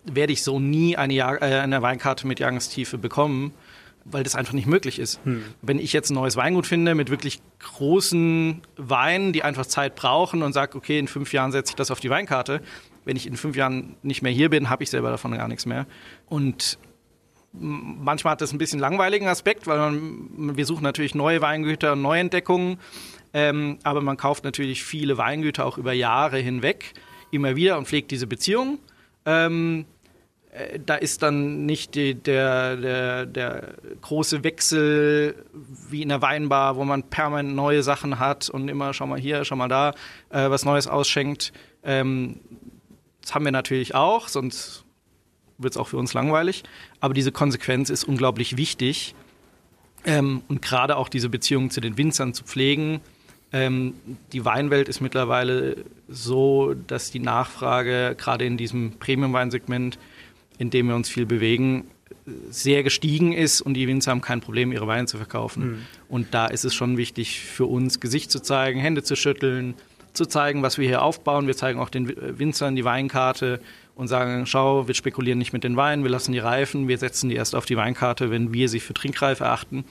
werde 0.04 0.32
ich 0.32 0.42
so 0.42 0.60
nie 0.60 0.96
eine, 0.96 1.14
Jahr 1.14 1.40
äh, 1.40 1.60
eine 1.60 1.80
Weinkarte 1.80 2.26
mit 2.26 2.40
Jahrgangstiefe 2.40 2.98
bekommen, 2.98 3.54
weil 4.04 4.22
das 4.22 4.34
einfach 4.34 4.52
nicht 4.52 4.66
möglich 4.66 4.98
ist. 4.98 5.20
Hm. 5.24 5.44
Wenn 5.62 5.78
ich 5.78 5.92
jetzt 5.92 6.10
ein 6.10 6.14
neues 6.14 6.36
Weingut 6.36 6.66
finde 6.66 6.94
mit 6.94 7.10
wirklich 7.10 7.40
großen 7.60 8.62
Weinen, 8.76 9.32
die 9.32 9.42
einfach 9.42 9.66
Zeit 9.66 9.94
brauchen 9.94 10.42
und 10.42 10.52
sage, 10.52 10.76
okay, 10.76 10.98
in 10.98 11.08
fünf 11.08 11.32
Jahren 11.32 11.52
setze 11.52 11.72
ich 11.72 11.76
das 11.76 11.90
auf 11.90 12.00
die 12.00 12.10
Weinkarte, 12.10 12.60
wenn 13.04 13.16
ich 13.16 13.26
in 13.26 13.36
fünf 13.36 13.56
Jahren 13.56 13.96
nicht 14.02 14.22
mehr 14.22 14.32
hier 14.32 14.50
bin, 14.50 14.70
habe 14.70 14.82
ich 14.82 14.90
selber 14.90 15.10
davon 15.10 15.32
gar 15.32 15.48
nichts 15.48 15.66
mehr. 15.66 15.86
Und 16.26 16.78
manchmal 17.52 18.32
hat 18.32 18.40
das 18.40 18.52
ein 18.52 18.58
bisschen 18.58 18.80
langweiligen 18.80 19.28
Aspekt, 19.28 19.66
weil 19.66 19.78
man, 19.78 20.56
wir 20.56 20.66
suchen 20.66 20.82
natürlich 20.82 21.14
neue 21.14 21.40
Weingüter 21.40 21.92
und 21.92 22.02
Neuentdeckungen, 22.02 22.78
ähm, 23.32 23.78
aber 23.84 24.00
man 24.00 24.16
kauft 24.16 24.44
natürlich 24.44 24.84
viele 24.84 25.18
Weingüter 25.18 25.64
auch 25.64 25.78
über 25.78 25.92
Jahre 25.92 26.38
hinweg 26.38 26.94
immer 27.30 27.56
wieder 27.56 27.78
und 27.78 27.86
pflegt 27.86 28.10
diese 28.10 28.26
Beziehung. 28.26 28.78
Ähm, 29.26 29.86
äh, 29.86 29.93
da 30.86 30.94
ist 30.94 31.22
dann 31.22 31.66
nicht 31.66 31.96
die, 31.96 32.14
der, 32.14 32.76
der, 32.76 33.26
der 33.26 33.74
große 34.02 34.44
Wechsel 34.44 35.44
wie 35.90 36.02
in 36.02 36.10
der 36.10 36.22
Weinbar, 36.22 36.76
wo 36.76 36.84
man 36.84 37.02
permanent 37.02 37.56
neue 37.56 37.82
Sachen 37.82 38.20
hat 38.20 38.48
und 38.48 38.68
immer, 38.68 38.94
schau 38.94 39.06
mal 39.06 39.18
hier, 39.18 39.44
schau 39.44 39.56
mal 39.56 39.68
da, 39.68 39.90
äh, 40.30 40.48
was 40.50 40.64
Neues 40.64 40.86
ausschenkt. 40.86 41.52
Ähm, 41.82 42.38
das 43.20 43.34
haben 43.34 43.44
wir 43.44 43.52
natürlich 43.52 43.96
auch, 43.96 44.28
sonst 44.28 44.84
wird 45.58 45.72
es 45.72 45.76
auch 45.76 45.88
für 45.88 45.96
uns 45.96 46.14
langweilig. 46.14 46.62
Aber 47.00 47.14
diese 47.14 47.32
Konsequenz 47.32 47.90
ist 47.90 48.04
unglaublich 48.04 48.56
wichtig. 48.56 49.14
Ähm, 50.04 50.42
und 50.48 50.62
gerade 50.62 50.96
auch 50.96 51.08
diese 51.08 51.30
Beziehung 51.30 51.70
zu 51.70 51.80
den 51.80 51.96
Winzern 51.96 52.32
zu 52.32 52.44
pflegen. 52.44 53.00
Ähm, 53.52 53.94
die 54.32 54.44
Weinwelt 54.44 54.88
ist 54.88 55.00
mittlerweile 55.00 55.84
so, 56.08 56.74
dass 56.74 57.10
die 57.10 57.20
Nachfrage 57.20 58.14
gerade 58.16 58.44
in 58.44 58.56
diesem 58.56 58.98
Premium-Weinsegment 58.98 59.98
in 60.58 60.70
dem 60.70 60.88
wir 60.88 60.94
uns 60.94 61.08
viel 61.08 61.26
bewegen, 61.26 61.86
sehr 62.48 62.82
gestiegen 62.82 63.32
ist 63.32 63.60
und 63.60 63.74
die 63.74 63.86
Winzer 63.86 64.10
haben 64.10 64.20
kein 64.20 64.40
Problem, 64.40 64.72
ihre 64.72 64.86
Weine 64.86 65.06
zu 65.06 65.16
verkaufen. 65.16 65.64
Mhm. 65.64 65.78
Und 66.08 66.34
da 66.34 66.46
ist 66.46 66.64
es 66.64 66.74
schon 66.74 66.96
wichtig 66.96 67.40
für 67.40 67.66
uns, 67.66 68.00
Gesicht 68.00 68.30
zu 68.30 68.40
zeigen, 68.40 68.80
Hände 68.80 69.02
zu 69.02 69.16
schütteln, 69.16 69.74
zu 70.14 70.26
zeigen, 70.26 70.62
was 70.62 70.78
wir 70.78 70.86
hier 70.86 71.02
aufbauen. 71.02 71.46
Wir 71.46 71.56
zeigen 71.56 71.78
auch 71.80 71.90
den 71.90 72.38
Winzern 72.38 72.76
die 72.76 72.84
Weinkarte 72.84 73.60
und 73.94 74.08
sagen, 74.08 74.46
schau, 74.46 74.86
wir 74.86 74.94
spekulieren 74.94 75.38
nicht 75.38 75.52
mit 75.52 75.64
den 75.64 75.76
Weinen, 75.76 76.02
wir 76.02 76.10
lassen 76.10 76.32
die 76.32 76.38
reifen, 76.38 76.88
wir 76.88 76.98
setzen 76.98 77.28
die 77.28 77.36
erst 77.36 77.54
auf 77.54 77.66
die 77.66 77.76
Weinkarte, 77.76 78.30
wenn 78.30 78.52
wir 78.52 78.68
sie 78.68 78.80
für 78.80 78.94
trinkreif 78.94 79.40
erachten. 79.40 79.84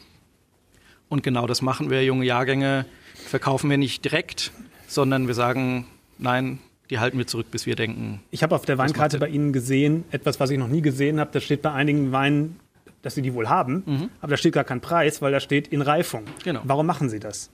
Und 1.09 1.23
genau 1.23 1.45
das 1.45 1.61
machen 1.61 1.89
wir. 1.89 2.03
Junge 2.03 2.25
Jahrgänge 2.25 2.85
verkaufen 3.13 3.69
wir 3.69 3.77
nicht 3.77 4.03
direkt, 4.03 4.51
sondern 4.87 5.27
wir 5.27 5.35
sagen, 5.35 5.85
nein, 6.17 6.59
die 6.93 6.99
halten 6.99 7.17
wir 7.17 7.25
zurück, 7.25 7.47
bis 7.49 7.65
wir 7.65 7.75
denken. 7.75 8.21
Ich 8.29 8.43
habe 8.43 8.53
auf 8.53 8.65
der 8.65 8.77
Weinkarte 8.77 9.17
bei 9.17 9.27
Ihnen 9.27 9.51
gesehen, 9.51 10.03
etwas, 10.11 10.39
was 10.39 10.51
ich 10.51 10.59
noch 10.59 10.67
nie 10.67 10.83
gesehen 10.83 11.19
habe. 11.19 11.31
Da 11.33 11.39
steht 11.39 11.63
bei 11.63 11.71
einigen 11.71 12.11
Weinen, 12.11 12.59
dass 13.01 13.15
Sie 13.15 13.23
die 13.23 13.33
wohl 13.33 13.49
haben, 13.49 13.81
mhm. 13.87 14.09
aber 14.21 14.29
da 14.29 14.37
steht 14.37 14.53
gar 14.53 14.63
kein 14.63 14.79
Preis, 14.79 15.19
weil 15.19 15.31
da 15.31 15.39
steht 15.39 15.69
in 15.69 15.81
Reifung. 15.81 16.25
Genau. 16.43 16.61
Warum 16.65 16.85
machen 16.85 17.09
Sie 17.09 17.19
das? 17.19 17.49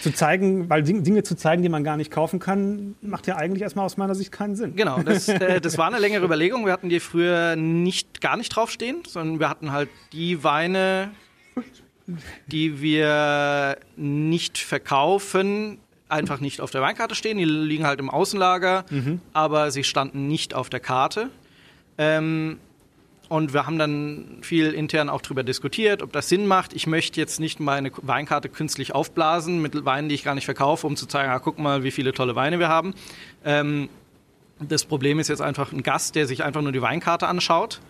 Zu 0.00 0.12
zeigen, 0.12 0.70
weil 0.70 0.84
Dinge 0.84 1.24
zu 1.24 1.36
zeigen, 1.36 1.62
die 1.62 1.68
man 1.68 1.82
gar 1.82 1.96
nicht 1.96 2.12
kaufen 2.12 2.38
kann, 2.38 2.94
macht 3.00 3.26
ja 3.26 3.34
eigentlich 3.34 3.62
erstmal 3.62 3.84
aus 3.84 3.96
meiner 3.96 4.14
Sicht 4.14 4.30
keinen 4.30 4.54
Sinn. 4.54 4.76
Genau, 4.76 5.02
das, 5.02 5.28
äh, 5.28 5.60
das 5.60 5.76
war 5.76 5.88
eine 5.88 5.98
längere 5.98 6.24
Überlegung. 6.24 6.64
Wir 6.64 6.72
hatten 6.72 6.88
die 6.88 7.00
früher 7.00 7.56
nicht, 7.56 8.20
gar 8.20 8.36
nicht 8.36 8.50
draufstehen, 8.50 9.02
sondern 9.08 9.40
wir 9.40 9.48
hatten 9.48 9.72
halt 9.72 9.88
die 10.12 10.44
Weine, 10.44 11.10
die 12.46 12.80
wir 12.80 13.76
nicht 13.96 14.58
verkaufen, 14.58 15.78
einfach 16.14 16.40
nicht 16.40 16.60
auf 16.60 16.70
der 16.70 16.80
Weinkarte 16.80 17.14
stehen. 17.14 17.36
Die 17.36 17.44
liegen 17.44 17.86
halt 17.86 18.00
im 18.00 18.08
Außenlager, 18.08 18.86
mhm. 18.88 19.20
aber 19.32 19.70
sie 19.70 19.84
standen 19.84 20.28
nicht 20.28 20.54
auf 20.54 20.70
der 20.70 20.80
Karte. 20.80 21.28
Ähm, 21.98 22.58
und 23.28 23.52
wir 23.52 23.66
haben 23.66 23.78
dann 23.78 24.38
viel 24.42 24.72
intern 24.72 25.08
auch 25.08 25.22
darüber 25.22 25.42
diskutiert, 25.42 26.02
ob 26.02 26.12
das 26.12 26.28
Sinn 26.28 26.46
macht. 26.46 26.72
Ich 26.74 26.86
möchte 26.86 27.18
jetzt 27.18 27.40
nicht 27.40 27.58
meine 27.58 27.90
Weinkarte 28.02 28.48
künstlich 28.48 28.94
aufblasen 28.94 29.62
mit 29.62 29.84
Weinen, 29.84 30.08
die 30.08 30.14
ich 30.14 30.24
gar 30.24 30.34
nicht 30.34 30.44
verkaufe, 30.44 30.86
um 30.86 30.94
zu 30.96 31.06
zeigen, 31.06 31.30
ah, 31.30 31.38
guck 31.38 31.58
mal, 31.58 31.82
wie 31.82 31.90
viele 31.90 32.12
tolle 32.12 32.36
Weine 32.36 32.58
wir 32.58 32.68
haben. 32.68 32.94
Ähm, 33.44 33.88
das 34.60 34.84
Problem 34.84 35.18
ist 35.18 35.28
jetzt 35.28 35.42
einfach 35.42 35.72
ein 35.72 35.82
Gast, 35.82 36.14
der 36.14 36.26
sich 36.26 36.44
einfach 36.44 36.62
nur 36.62 36.72
die 36.72 36.82
Weinkarte 36.82 37.26
anschaut. 37.26 37.80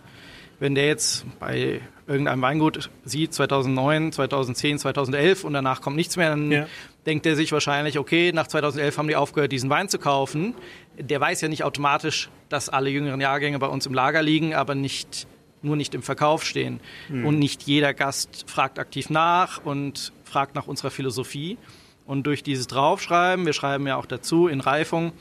Wenn 0.59 0.73
der 0.73 0.87
jetzt 0.87 1.25
bei 1.39 1.81
irgendeinem 2.07 2.41
Weingut 2.41 2.89
sieht, 3.03 3.33
2009, 3.33 4.13
2010, 4.13 4.79
2011 4.79 5.43
und 5.43 5.53
danach 5.53 5.81
kommt 5.81 5.97
nichts 5.97 6.15
mehr, 6.15 6.29
dann 6.29 6.51
ja. 6.51 6.67
Denkt 7.05 7.25
er 7.25 7.35
sich 7.35 7.51
wahrscheinlich, 7.51 7.99
okay, 7.99 8.31
nach 8.33 8.47
2011 8.47 8.97
haben 8.97 9.07
die 9.07 9.15
aufgehört, 9.15 9.51
diesen 9.51 9.69
Wein 9.69 9.89
zu 9.89 9.99
kaufen. 9.99 10.55
Der 10.97 11.21
weiß 11.21 11.41
ja 11.41 11.47
nicht 11.47 11.63
automatisch, 11.63 12.29
dass 12.49 12.69
alle 12.69 12.89
jüngeren 12.89 13.21
Jahrgänge 13.21 13.59
bei 13.59 13.67
uns 13.67 13.85
im 13.85 13.93
Lager 13.93 14.21
liegen, 14.21 14.53
aber 14.53 14.75
nicht, 14.75 15.27
nur 15.61 15.75
nicht 15.75 15.93
im 15.93 16.01
Verkauf 16.01 16.43
stehen. 16.43 16.79
Mhm. 17.09 17.25
Und 17.25 17.39
nicht 17.39 17.63
jeder 17.63 17.93
Gast 17.93 18.45
fragt 18.47 18.79
aktiv 18.79 19.09
nach 19.09 19.63
und 19.63 20.13
fragt 20.23 20.55
nach 20.55 20.67
unserer 20.67 20.91
Philosophie. 20.91 21.57
Und 22.05 22.27
durch 22.27 22.43
dieses 22.43 22.67
Draufschreiben, 22.67 23.45
wir 23.45 23.53
schreiben 23.53 23.87
ja 23.87 23.97
auch 23.97 24.05
dazu 24.05 24.47
in 24.47 24.61
Reifung, 24.61 25.11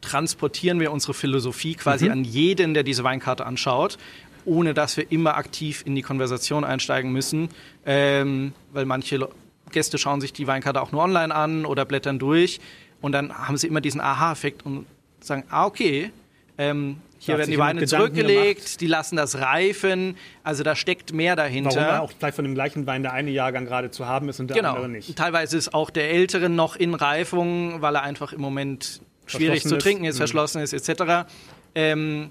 transportieren 0.00 0.80
wir 0.80 0.92
unsere 0.92 1.14
Philosophie 1.14 1.74
quasi 1.74 2.06
mhm. 2.06 2.12
an 2.12 2.24
jeden, 2.24 2.74
der 2.74 2.82
diese 2.82 3.04
Weinkarte 3.04 3.46
anschaut, 3.46 3.98
ohne 4.44 4.74
dass 4.74 4.96
wir 4.96 5.10
immer 5.12 5.36
aktiv 5.36 5.82
in 5.86 5.94
die 5.94 6.02
Konversation 6.02 6.64
einsteigen 6.64 7.12
müssen, 7.12 7.48
ähm, 7.86 8.52
weil 8.72 8.84
manche 8.84 9.28
Gäste 9.72 9.98
schauen 9.98 10.20
sich 10.20 10.32
die 10.32 10.46
Weinkarte 10.46 10.80
auch 10.80 10.92
nur 10.92 11.02
online 11.02 11.34
an 11.34 11.64
oder 11.66 11.84
blättern 11.84 12.18
durch 12.18 12.60
und 13.00 13.12
dann 13.12 13.32
haben 13.32 13.56
sie 13.56 13.66
immer 13.66 13.80
diesen 13.80 14.00
Aha-Effekt 14.00 14.64
und 14.64 14.86
sagen, 15.20 15.44
ah 15.50 15.66
okay, 15.66 16.10
ähm, 16.58 16.98
hier 17.18 17.38
werden 17.38 17.50
die 17.52 17.58
Weine 17.58 17.86
zurückgelegt, 17.86 18.64
gemacht. 18.64 18.80
die 18.80 18.86
lassen 18.88 19.16
das 19.16 19.38
reifen. 19.38 20.16
Also 20.42 20.64
da 20.64 20.74
steckt 20.74 21.12
mehr 21.12 21.36
dahinter. 21.36 21.76
Warum 21.76 22.00
auch 22.00 22.12
gleich 22.18 22.34
von 22.34 22.44
dem 22.44 22.54
gleichen 22.54 22.86
Wein 22.86 23.02
der 23.02 23.12
eine 23.12 23.30
Jahrgang 23.30 23.64
gerade 23.64 23.92
zu 23.92 24.08
haben 24.08 24.28
ist 24.28 24.40
und 24.40 24.48
der 24.48 24.56
genau. 24.56 24.70
andere 24.70 24.88
nicht. 24.88 25.16
Teilweise 25.16 25.56
ist 25.56 25.72
auch 25.72 25.90
der 25.90 26.10
ältere 26.10 26.48
noch 26.48 26.74
in 26.74 26.94
Reifung, 26.94 27.80
weil 27.80 27.94
er 27.94 28.02
einfach 28.02 28.32
im 28.32 28.40
Moment 28.40 29.02
schwierig 29.26 29.62
zu 29.62 29.78
trinken 29.78 30.04
ist, 30.04 30.16
mhm. 30.16 30.18
verschlossen 30.18 30.62
ist, 30.62 30.72
etc. 30.72 31.30
Ähm, 31.76 32.30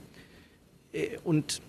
äh, 0.91 1.17
und 1.23 1.61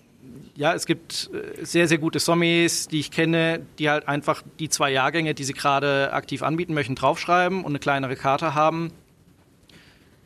ja, 0.55 0.75
es 0.75 0.87
gibt 0.87 1.31
äh, 1.33 1.65
sehr, 1.65 1.89
sehr 1.89 1.99
gute 1.99 2.19
Sommets, 2.19 2.89
die 2.89 3.01
ich 3.01 3.11
kenne, 3.11 3.61
die 3.79 3.91
halt 3.91 4.09
einfach 4.09 4.43
die 4.59 4.69
zwei 4.69 4.91
Jahrgänge, 4.91 5.35
die 5.35 5.45
sie 5.45 5.55
gerade 5.55 6.13
aktiv 6.13 6.43
anbieten 6.43 6.75
möchten, 6.75 6.95
draufschreiben 6.95 7.61
und 7.61 7.73
eine 7.73 7.79
kleinere 7.79 8.17
Karte 8.17 8.55
haben. 8.55 8.93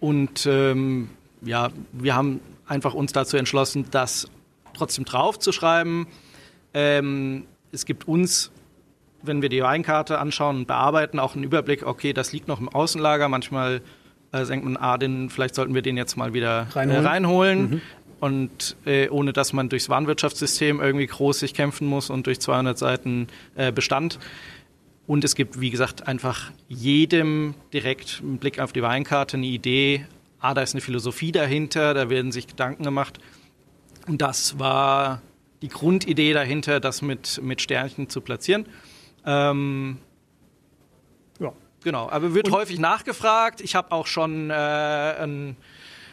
Und 0.01 0.47
ähm, 0.47 1.11
ja, 1.43 1.71
wir 1.93 2.15
haben 2.15 2.41
einfach 2.67 2.95
uns 2.95 3.13
dazu 3.13 3.37
entschlossen, 3.37 3.87
das 3.91 4.29
trotzdem 4.75 5.05
draufzuschreiben. 5.05 6.07
Ähm, 6.75 7.47
es 7.73 7.87
gibt 7.87 8.09
uns, 8.09 8.51
wenn 9.23 9.43
wir 9.43 9.49
die 9.49 9.63
Weinkarte 9.63 10.19
anschauen 10.19 10.57
und 10.57 10.67
bearbeiten, 10.67 11.19
auch 11.19 11.35
einen 11.35 11.45
Überblick, 11.45 11.87
okay, 11.87 12.13
das 12.13 12.33
liegt 12.33 12.49
noch 12.49 12.61
im 12.61 12.69
Außenlager. 12.69 13.29
Manchmal 13.29 13.81
äh, 14.33 14.45
denkt 14.45 14.65
man, 14.65 14.77
ah, 14.77 14.99
den, 14.99 15.31
vielleicht 15.31 15.55
sollten 15.55 15.75
wir 15.75 15.83
den 15.83 15.97
jetzt 15.97 16.17
mal 16.17 16.35
wieder 16.35 16.67
reinholen. 16.73 17.05
Äh, 17.05 17.09
reinholen. 17.09 17.71
Mhm. 17.71 17.81
Und 18.19 18.77
äh, 18.87 19.09
ohne 19.09 19.33
dass 19.33 19.53
man 19.53 19.69
durchs 19.69 19.89
Warenwirtschaftssystem 19.89 20.81
irgendwie 20.81 21.07
groß 21.07 21.41
sich 21.41 21.53
kämpfen 21.53 21.87
muss 21.87 22.09
und 22.09 22.27
durch 22.27 22.41
200 22.41 22.79
Seiten 22.79 23.29
äh, 23.57 23.73
Bestand. 23.73 24.19
Und 25.07 25.23
es 25.25 25.35
gibt, 25.35 25.61
wie 25.61 25.71
gesagt, 25.71 26.09
einfach 26.09 26.51
jedem 26.69 27.55
direkt 27.73 28.21
einen 28.23 28.39
Blick 28.39 28.59
auf 28.59 28.73
die 28.73 28.83
Weinkarte 28.83 29.37
eine 29.37 29.47
Idee, 29.47 30.07
ah, 30.41 30.55
da 30.55 30.63
ist 30.63 30.75
eine 30.75 30.81
Philosophie 30.81 31.33
dahinter, 31.33 31.95
da 31.95 32.11
werden 32.11 32.33
sich 32.33 32.47
Gedanken 32.47 32.85
gemacht. 32.85 33.19
Und 34.07 34.23
das 34.23 34.59
war 34.59 35.23
die 35.63 35.69
Grundidee 35.69 36.33
dahinter, 36.33 36.81
das 36.81 37.03
mit, 37.03 37.41
mit 37.43 37.61
Sternchen 37.61 38.09
zu 38.09 38.21
platzieren. 38.21 38.67
Ähm, 39.25 39.99
ja. 41.41 41.53
Genau, 41.83 42.09
aber 42.09 42.35
wird 42.35 42.49
Und 42.49 42.55
häufig 42.55 42.79
nachgefragt. 42.79 43.61
Ich 43.61 43.75
habe 43.75 43.93
auch 43.93 44.07
schon 44.07 44.51
äh, 44.51 44.55
ein 44.55 45.57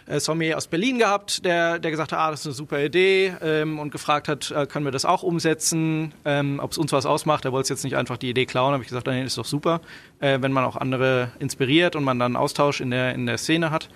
äh, 0.05 0.19
Sommelier 0.19 0.57
aus 0.57 0.67
Berlin 0.67 0.99
gehabt, 0.99 1.45
der, 1.45 1.79
der 1.79 1.91
gesagt 1.91 2.11
hat, 2.11 2.19
ah, 2.19 2.31
das 2.31 2.41
ist 2.41 2.47
eine 2.47 2.55
super 2.55 2.83
Idee 2.83 3.33
ähm, 3.41 3.79
und 3.79 3.91
gefragt 3.91 4.27
hat, 4.27 4.51
äh, 4.51 4.65
können 4.65 4.85
wir 4.85 4.91
das 4.91 5.05
auch 5.05 5.23
umsetzen, 5.23 6.13
ähm, 6.25 6.59
ob 6.61 6.71
es 6.71 6.77
uns 6.77 6.91
was 6.91 7.05
ausmacht. 7.05 7.45
Er 7.45 7.51
wollte 7.51 7.73
jetzt 7.73 7.83
nicht 7.83 7.95
einfach 7.95 8.17
die 8.17 8.29
Idee 8.29 8.45
klauen, 8.45 8.73
habe 8.73 8.83
ich 8.83 8.89
gesagt, 8.89 9.07
nein, 9.07 9.25
ist 9.25 9.37
doch 9.37 9.45
super, 9.45 9.81
äh, 10.19 10.39
wenn 10.41 10.51
man 10.51 10.63
auch 10.63 10.75
andere 10.75 11.31
inspiriert 11.39 11.95
und 11.95 12.03
man 12.03 12.19
dann 12.19 12.35
Austausch 12.35 12.81
in 12.81 12.91
der, 12.91 13.13
in 13.15 13.25
der 13.25 13.37
Szene 13.37 13.71
hat. 13.71 13.89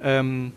Ähm, 0.00 0.52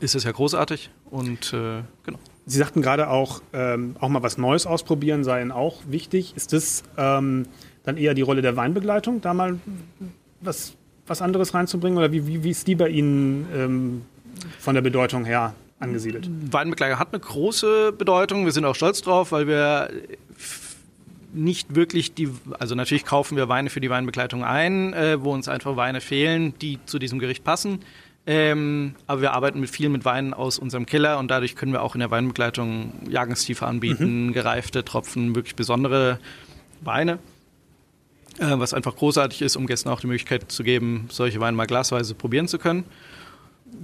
ist 0.00 0.14
es 0.14 0.24
ja 0.24 0.32
großartig 0.32 0.90
und 1.10 1.52
äh, 1.52 1.82
genau. 2.04 2.18
Sie 2.46 2.56
sagten 2.56 2.80
gerade 2.80 3.10
auch, 3.10 3.42
ähm, 3.52 3.96
auch 4.00 4.08
mal 4.08 4.22
was 4.22 4.38
Neues 4.38 4.66
ausprobieren 4.66 5.22
sei 5.22 5.50
auch 5.52 5.82
wichtig. 5.86 6.34
Ist 6.34 6.54
das 6.54 6.82
ähm, 6.96 7.46
dann 7.82 7.98
eher 7.98 8.14
die 8.14 8.22
Rolle 8.22 8.40
der 8.40 8.56
Weinbegleitung, 8.56 9.20
da 9.20 9.34
mal 9.34 9.58
was, 10.40 10.74
was 11.06 11.20
anderes 11.20 11.52
reinzubringen? 11.52 11.98
Oder 11.98 12.10
wie, 12.10 12.26
wie, 12.26 12.44
wie 12.44 12.50
ist 12.50 12.66
die 12.66 12.74
bei 12.74 12.88
Ihnen 12.88 13.46
ähm, 13.54 14.02
von 14.68 14.74
der 14.74 14.82
Bedeutung 14.82 15.24
her 15.24 15.54
angesiedelt? 15.80 16.28
Weinbegleitung 16.52 16.98
hat 16.98 17.08
eine 17.12 17.20
große 17.20 17.90
Bedeutung. 17.92 18.44
Wir 18.44 18.52
sind 18.52 18.66
auch 18.66 18.74
stolz 18.74 19.00
drauf, 19.00 19.32
weil 19.32 19.46
wir 19.46 19.88
nicht 21.32 21.74
wirklich 21.74 22.12
die, 22.12 22.28
also 22.58 22.74
natürlich 22.74 23.06
kaufen 23.06 23.38
wir 23.38 23.48
Weine 23.48 23.70
für 23.70 23.80
die 23.80 23.88
Weinbegleitung 23.88 24.44
ein, 24.44 24.92
äh, 24.92 25.22
wo 25.24 25.32
uns 25.32 25.48
einfach 25.48 25.76
Weine 25.76 26.02
fehlen, 26.02 26.52
die 26.60 26.78
zu 26.84 26.98
diesem 26.98 27.18
Gericht 27.18 27.44
passen. 27.44 27.80
Ähm, 28.26 28.94
aber 29.06 29.22
wir 29.22 29.32
arbeiten 29.32 29.58
mit 29.58 29.70
viel 29.70 29.88
mit 29.88 30.04
Weinen 30.04 30.34
aus 30.34 30.58
unserem 30.58 30.84
Keller 30.84 31.18
und 31.18 31.30
dadurch 31.30 31.56
können 31.56 31.72
wir 31.72 31.80
auch 31.80 31.94
in 31.94 32.00
der 32.00 32.10
Weinbegleitung 32.10 32.92
Jahrgangstiefe 33.08 33.66
anbieten, 33.66 34.26
mhm. 34.26 34.32
gereifte 34.34 34.84
Tropfen, 34.84 35.34
wirklich 35.34 35.56
besondere 35.56 36.18
Weine. 36.82 37.20
Äh, 38.38 38.58
was 38.58 38.74
einfach 38.74 38.96
großartig 38.96 39.40
ist, 39.40 39.56
um 39.56 39.66
Gästen 39.66 39.88
auch 39.88 40.02
die 40.02 40.08
Möglichkeit 40.08 40.52
zu 40.52 40.62
geben, 40.62 41.06
solche 41.08 41.40
Weine 41.40 41.56
mal 41.56 41.66
glasweise 41.66 42.14
probieren 42.14 42.48
zu 42.48 42.58
können 42.58 42.84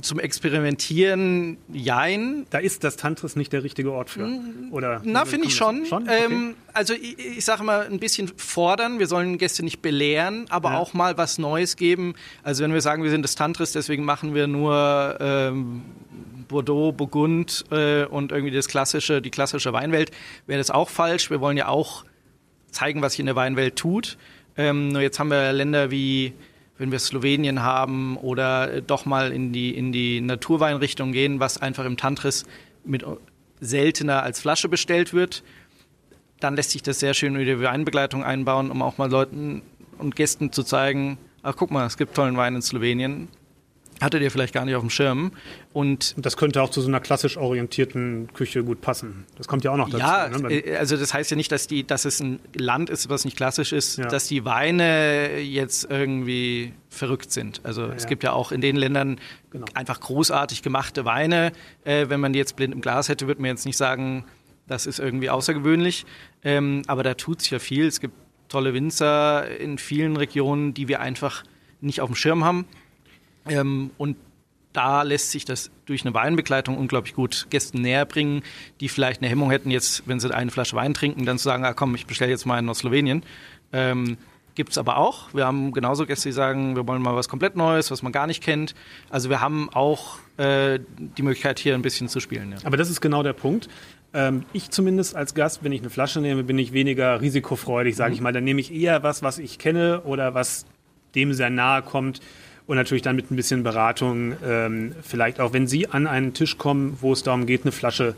zum 0.02 0.18
Experimentieren, 0.18 1.58
jein. 1.72 2.46
Da 2.50 2.58
ist 2.58 2.84
das 2.84 2.96
Tantris 2.96 3.36
nicht 3.36 3.52
der 3.52 3.64
richtige 3.64 3.92
Ort 3.92 4.10
für, 4.10 4.28
oder? 4.70 5.00
Na, 5.04 5.24
finde 5.24 5.46
ich 5.46 5.54
schon. 5.54 5.86
schon? 5.86 6.04
Okay. 6.04 6.24
Ähm, 6.26 6.54
also 6.72 6.94
ich, 6.94 7.18
ich 7.18 7.44
sage 7.44 7.62
mal, 7.62 7.86
ein 7.86 7.98
bisschen 7.98 8.30
fordern. 8.36 8.98
Wir 8.98 9.06
sollen 9.06 9.38
Gäste 9.38 9.62
nicht 9.62 9.82
belehren, 9.82 10.46
aber 10.50 10.70
ja. 10.70 10.78
auch 10.78 10.94
mal 10.94 11.16
was 11.16 11.38
Neues 11.38 11.76
geben. 11.76 12.14
Also 12.42 12.64
wenn 12.64 12.72
wir 12.72 12.80
sagen, 12.80 13.02
wir 13.02 13.10
sind 13.10 13.22
das 13.22 13.34
Tantris, 13.34 13.72
deswegen 13.72 14.04
machen 14.04 14.34
wir 14.34 14.46
nur 14.46 15.16
ähm, 15.20 15.82
Bordeaux, 16.48 16.92
Burgund 16.92 17.64
äh, 17.70 18.04
und 18.04 18.32
irgendwie 18.32 18.54
das 18.54 18.68
klassische, 18.68 19.22
die 19.22 19.30
klassische 19.30 19.72
Weinwelt, 19.72 20.10
wäre 20.46 20.58
das 20.58 20.70
auch 20.70 20.90
falsch. 20.90 21.30
Wir 21.30 21.40
wollen 21.40 21.56
ja 21.56 21.68
auch 21.68 22.04
zeigen, 22.70 23.02
was 23.02 23.12
sich 23.12 23.20
in 23.20 23.26
der 23.26 23.36
Weinwelt 23.36 23.76
tut. 23.76 24.18
Ähm, 24.56 24.88
nur 24.88 25.02
jetzt 25.02 25.18
haben 25.18 25.30
wir 25.30 25.52
Länder 25.52 25.90
wie 25.90 26.32
wenn 26.78 26.90
wir 26.90 26.98
Slowenien 26.98 27.62
haben 27.62 28.16
oder 28.16 28.80
doch 28.80 29.04
mal 29.04 29.32
in 29.32 29.52
die, 29.52 29.76
in 29.76 29.92
die 29.92 30.20
Naturweinrichtung 30.20 31.12
gehen, 31.12 31.40
was 31.40 31.60
einfach 31.60 31.84
im 31.84 31.96
Tantris 31.96 32.44
mit 32.84 33.04
seltener 33.60 34.22
als 34.22 34.40
Flasche 34.40 34.68
bestellt 34.68 35.12
wird, 35.12 35.42
dann 36.40 36.56
lässt 36.56 36.70
sich 36.70 36.82
das 36.82 37.00
sehr 37.00 37.14
schön 37.14 37.36
in 37.36 37.46
die 37.46 37.60
Weinbegleitung 37.60 38.24
einbauen, 38.24 38.70
um 38.70 38.82
auch 38.82 38.98
mal 38.98 39.10
Leuten 39.10 39.62
und 39.98 40.16
Gästen 40.16 40.52
zu 40.52 40.62
zeigen, 40.62 41.18
ach 41.42 41.54
guck 41.56 41.70
mal, 41.70 41.86
es 41.86 41.96
gibt 41.96 42.14
tollen 42.14 42.36
Wein 42.36 42.56
in 42.56 42.62
Slowenien, 42.62 43.28
hattet 44.00 44.22
ihr 44.22 44.30
vielleicht 44.30 44.54
gar 44.54 44.64
nicht 44.64 44.74
auf 44.74 44.82
dem 44.82 44.90
Schirm. 44.90 45.32
Und, 45.72 46.14
das 46.16 46.36
könnte 46.36 46.62
auch 46.62 46.70
zu 46.70 46.80
so 46.80 46.88
einer 46.88 47.00
klassisch 47.00 47.36
orientierten 47.36 48.28
Küche 48.32 48.64
gut 48.64 48.80
passen. 48.80 49.24
Das 49.36 49.48
kommt 49.48 49.64
ja 49.64 49.70
auch 49.70 49.76
noch 49.76 49.88
dazu. 49.88 49.98
Ja, 49.98 50.28
ne? 50.28 50.52
Äh, 50.52 50.76
also 50.76 50.96
das 50.96 51.14
heißt 51.14 51.30
ja 51.30 51.36
nicht, 51.36 51.52
dass, 51.52 51.66
die, 51.66 51.86
dass 51.86 52.04
es 52.04 52.20
ein 52.20 52.40
Land 52.54 52.90
ist, 52.90 53.08
was 53.08 53.24
nicht 53.24 53.36
klassisch 53.36 53.72
ist, 53.72 53.98
ja. 53.98 54.06
dass 54.06 54.28
die 54.28 54.44
Weine 54.44 55.38
jetzt 55.38 55.90
irgendwie 55.90 56.72
verrückt 56.88 57.32
sind. 57.32 57.60
Also 57.64 57.82
ja, 57.82 57.94
es 57.94 58.06
gibt 58.06 58.22
ja 58.22 58.32
auch 58.32 58.52
in 58.52 58.60
den 58.60 58.76
Ländern 58.76 59.20
genau. 59.50 59.66
einfach 59.74 60.00
großartig 60.00 60.62
gemachte 60.62 61.04
Weine. 61.04 61.52
Äh, 61.84 62.08
wenn 62.08 62.20
man 62.20 62.32
die 62.32 62.38
jetzt 62.38 62.56
blind 62.56 62.74
im 62.74 62.80
Glas 62.80 63.08
hätte, 63.08 63.26
würde 63.26 63.40
man 63.40 63.50
jetzt 63.50 63.66
nicht 63.66 63.76
sagen, 63.76 64.24
das 64.66 64.86
ist 64.86 64.98
irgendwie 64.98 65.30
außergewöhnlich. 65.30 66.06
Ähm, 66.42 66.82
aber 66.86 67.02
da 67.02 67.14
tut 67.14 67.40
es 67.40 67.50
ja 67.50 67.58
viel. 67.58 67.86
Es 67.86 68.00
gibt 68.00 68.14
tolle 68.48 68.74
Winzer 68.74 69.48
in 69.58 69.78
vielen 69.78 70.16
Regionen, 70.16 70.74
die 70.74 70.88
wir 70.88 71.00
einfach 71.00 71.44
nicht 71.80 72.00
auf 72.00 72.08
dem 72.08 72.14
Schirm 72.14 72.44
haben. 72.44 72.66
Ähm, 73.48 73.90
und 73.98 74.16
da 74.72 75.02
lässt 75.02 75.30
sich 75.30 75.44
das 75.44 75.70
durch 75.86 76.04
eine 76.04 76.14
Weinbegleitung 76.14 76.76
unglaublich 76.76 77.14
gut 77.14 77.46
Gästen 77.50 77.80
näher 77.80 78.04
bringen, 78.04 78.42
die 78.80 78.88
vielleicht 78.88 79.22
eine 79.22 79.30
Hemmung 79.30 79.50
hätten, 79.50 79.70
jetzt, 79.70 80.06
wenn 80.06 80.18
sie 80.20 80.34
eine 80.34 80.50
Flasche 80.50 80.76
Wein 80.76 80.94
trinken, 80.94 81.24
dann 81.24 81.38
zu 81.38 81.44
sagen, 81.44 81.64
ah, 81.64 81.74
komm, 81.74 81.94
ich 81.94 82.06
bestelle 82.06 82.30
jetzt 82.30 82.44
mal 82.44 82.58
einen 82.58 82.68
aus 82.68 82.78
Slowenien. 82.78 83.22
Ähm, 83.72 84.16
Gibt 84.56 84.70
es 84.70 84.78
aber 84.78 84.98
auch. 84.98 85.34
Wir 85.34 85.46
haben 85.46 85.72
genauso 85.72 86.06
Gäste, 86.06 86.28
die 86.28 86.32
sagen, 86.32 86.76
wir 86.76 86.86
wollen 86.86 87.02
mal 87.02 87.16
was 87.16 87.28
komplett 87.28 87.56
Neues, 87.56 87.90
was 87.90 88.02
man 88.02 88.12
gar 88.12 88.28
nicht 88.28 88.42
kennt. 88.42 88.74
Also 89.10 89.28
wir 89.28 89.40
haben 89.40 89.68
auch 89.72 90.18
äh, 90.36 90.78
die 90.96 91.22
Möglichkeit, 91.22 91.58
hier 91.58 91.74
ein 91.74 91.82
bisschen 91.82 92.08
zu 92.08 92.20
spielen. 92.20 92.52
Ja. 92.52 92.58
Aber 92.64 92.76
das 92.76 92.88
ist 92.88 93.00
genau 93.00 93.24
der 93.24 93.32
Punkt. 93.32 93.68
Ähm, 94.12 94.44
ich 94.52 94.70
zumindest 94.70 95.16
als 95.16 95.34
Gast, 95.34 95.64
wenn 95.64 95.72
ich 95.72 95.80
eine 95.80 95.90
Flasche 95.90 96.20
nehme, 96.20 96.44
bin 96.44 96.56
ich 96.56 96.72
weniger 96.72 97.20
risikofreudig, 97.20 97.96
sage 97.96 98.10
mhm. 98.10 98.14
ich 98.14 98.20
mal. 98.20 98.32
Dann 98.32 98.44
nehme 98.44 98.60
ich 98.60 98.72
eher 98.72 99.02
was, 99.02 99.24
was 99.24 99.38
ich 99.38 99.58
kenne 99.58 100.02
oder 100.02 100.34
was 100.34 100.66
dem 101.16 101.32
sehr 101.32 101.50
nahe 101.50 101.82
kommt. 101.82 102.20
Und 102.66 102.76
natürlich 102.76 103.02
dann 103.02 103.16
mit 103.16 103.30
ein 103.30 103.36
bisschen 103.36 103.62
Beratung, 103.62 104.34
ähm, 104.44 104.94
vielleicht 105.02 105.38
auch, 105.38 105.52
wenn 105.52 105.66
Sie 105.66 105.88
an 105.88 106.06
einen 106.06 106.32
Tisch 106.32 106.56
kommen, 106.56 106.96
wo 107.00 107.12
es 107.12 107.22
darum 107.22 107.44
geht, 107.46 107.62
eine 107.62 107.72
Flasche 107.72 108.14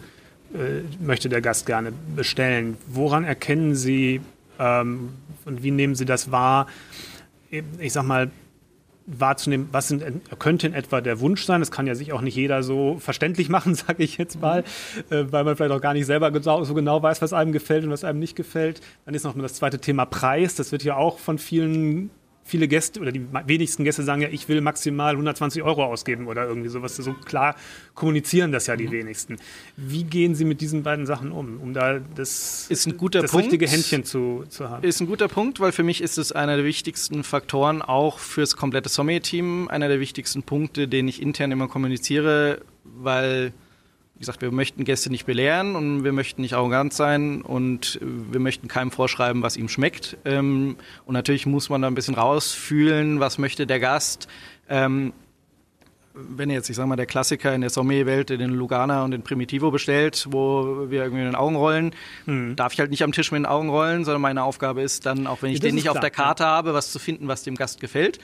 äh, 0.54 0.82
möchte 1.04 1.28
der 1.28 1.40
Gast 1.40 1.66
gerne 1.66 1.92
bestellen. 2.14 2.76
Woran 2.86 3.24
erkennen 3.24 3.74
Sie 3.74 4.20
ähm, 4.60 5.10
und 5.44 5.62
wie 5.64 5.72
nehmen 5.72 5.96
Sie 5.96 6.04
das 6.04 6.30
wahr? 6.30 6.68
Ich 7.50 7.92
sag 7.92 8.04
mal, 8.04 8.30
wahrzunehmen, 9.06 9.68
was 9.72 9.88
sind, 9.88 10.02
könnte 10.38 10.66
in 10.66 10.74
etwa 10.74 11.00
der 11.00 11.20
Wunsch 11.20 11.44
sein. 11.44 11.60
Das 11.60 11.70
kann 11.70 11.86
ja 11.86 11.94
sich 11.94 12.12
auch 12.12 12.20
nicht 12.20 12.36
jeder 12.36 12.62
so 12.62 12.98
verständlich 12.98 13.48
machen, 13.48 13.74
sage 13.74 14.02
ich 14.02 14.18
jetzt 14.18 14.40
mal, 14.40 14.64
äh, 15.10 15.24
weil 15.30 15.44
man 15.44 15.56
vielleicht 15.56 15.72
auch 15.72 15.80
gar 15.80 15.94
nicht 15.94 16.06
selber 16.06 16.32
so 16.42 16.74
genau 16.74 17.02
weiß, 17.02 17.22
was 17.22 17.32
einem 17.32 17.52
gefällt 17.52 17.84
und 17.84 17.90
was 17.90 18.04
einem 18.04 18.18
nicht 18.18 18.36
gefällt. 18.36 18.80
Dann 19.04 19.14
ist 19.14 19.24
noch 19.24 19.36
das 19.38 19.54
zweite 19.54 19.78
Thema 19.78 20.04
Preis. 20.06 20.54
Das 20.56 20.72
wird 20.72 20.84
ja 20.84 20.96
auch 20.96 21.18
von 21.18 21.38
vielen 21.38 22.10
viele 22.46 22.68
Gäste 22.68 23.00
oder 23.00 23.12
die 23.12 23.26
wenigsten 23.46 23.84
Gäste 23.84 24.02
sagen 24.04 24.22
ja, 24.22 24.28
ich 24.28 24.48
will 24.48 24.60
maximal 24.60 25.12
120 25.12 25.62
Euro 25.62 25.84
ausgeben 25.84 26.28
oder 26.28 26.46
irgendwie 26.46 26.68
sowas. 26.68 26.96
So 26.96 27.12
klar 27.12 27.56
kommunizieren 27.94 28.52
das 28.52 28.68
ja 28.68 28.76
die 28.76 28.86
mhm. 28.86 28.92
wenigsten. 28.92 29.36
Wie 29.76 30.04
gehen 30.04 30.34
Sie 30.34 30.44
mit 30.44 30.60
diesen 30.60 30.82
beiden 30.82 31.06
Sachen 31.06 31.32
um, 31.32 31.60
um 31.60 31.74
da 31.74 31.98
das, 31.98 32.66
ist 32.68 32.86
ein 32.86 32.96
guter 32.96 33.20
das 33.22 33.34
richtige 33.34 33.66
Händchen 33.66 34.04
zu, 34.04 34.44
zu 34.48 34.70
haben? 34.70 34.84
Ist 34.84 35.00
ein 35.00 35.08
guter 35.08 35.28
Punkt, 35.28 35.60
weil 35.60 35.72
für 35.72 35.82
mich 35.82 36.00
ist 36.00 36.18
es 36.18 36.32
einer 36.32 36.56
der 36.56 36.64
wichtigsten 36.64 37.24
Faktoren 37.24 37.82
auch 37.82 38.18
fürs 38.18 38.56
komplette 38.56 38.88
Sommelier-Team, 38.88 39.68
einer 39.68 39.88
der 39.88 40.00
wichtigsten 40.00 40.42
Punkte, 40.44 40.86
den 40.86 41.08
ich 41.08 41.20
intern 41.20 41.50
immer 41.50 41.68
kommuniziere, 41.68 42.60
weil 42.84 43.52
wie 44.16 44.20
gesagt, 44.20 44.40
wir 44.40 44.50
möchten 44.50 44.84
Gäste 44.84 45.10
nicht 45.10 45.26
belehren 45.26 45.76
und 45.76 46.02
wir 46.02 46.12
möchten 46.12 46.40
nicht 46.40 46.54
arrogant 46.54 46.94
sein 46.94 47.42
und 47.42 47.98
wir 48.00 48.40
möchten 48.40 48.66
keinem 48.66 48.90
vorschreiben, 48.90 49.42
was 49.42 49.58
ihm 49.58 49.68
schmeckt. 49.68 50.16
Ähm, 50.24 50.76
und 51.04 51.12
natürlich 51.12 51.44
muss 51.44 51.68
man 51.68 51.82
da 51.82 51.88
ein 51.88 51.94
bisschen 51.94 52.14
rausfühlen, 52.14 53.20
was 53.20 53.36
möchte 53.36 53.66
der 53.66 53.78
Gast. 53.78 54.26
Ähm, 54.70 55.12
wenn 56.14 56.48
jetzt, 56.48 56.70
ich 56.70 56.76
sag 56.76 56.86
mal, 56.86 56.96
der 56.96 57.04
Klassiker 57.04 57.54
in 57.54 57.60
der 57.60 57.68
Sommelier-Welt 57.68 58.30
den 58.30 58.50
Lugana 58.52 59.04
und 59.04 59.10
den 59.10 59.20
Primitivo 59.20 59.70
bestellt, 59.70 60.26
wo 60.30 60.88
wir 60.88 61.02
irgendwie 61.02 61.20
in 61.20 61.28
den 61.28 61.34
Augen 61.34 61.56
rollen, 61.56 61.94
hm. 62.24 62.56
darf 62.56 62.72
ich 62.72 62.80
halt 62.80 62.90
nicht 62.90 63.02
am 63.02 63.12
Tisch 63.12 63.30
mit 63.32 63.40
den 63.40 63.46
Augen 63.46 63.68
rollen, 63.68 64.06
sondern 64.06 64.22
meine 64.22 64.42
Aufgabe 64.42 64.80
ist 64.80 65.04
dann, 65.04 65.26
auch 65.26 65.42
wenn 65.42 65.50
ich 65.50 65.58
ja, 65.58 65.68
den 65.68 65.74
nicht 65.74 65.84
klar, 65.84 65.94
auf 65.94 66.00
der 66.00 66.10
Karte 66.10 66.44
ja. 66.44 66.48
habe, 66.48 66.72
was 66.72 66.90
zu 66.90 66.98
finden, 66.98 67.28
was 67.28 67.42
dem 67.42 67.54
Gast 67.54 67.80
gefällt. 67.80 68.18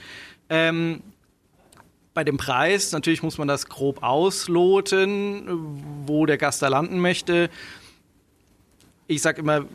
Ähm, 0.49 1.01
bei 2.13 2.23
dem 2.23 2.37
Preis, 2.37 2.91
natürlich 2.91 3.23
muss 3.23 3.37
man 3.37 3.47
das 3.47 3.67
grob 3.67 4.03
ausloten, 4.03 5.43
wo 6.05 6.25
der 6.25 6.37
Gast 6.37 6.61
da 6.61 6.67
landen 6.67 6.99
möchte. 6.99 7.49
Ich 9.07 9.21
sage 9.21 9.41
immer, 9.41 9.65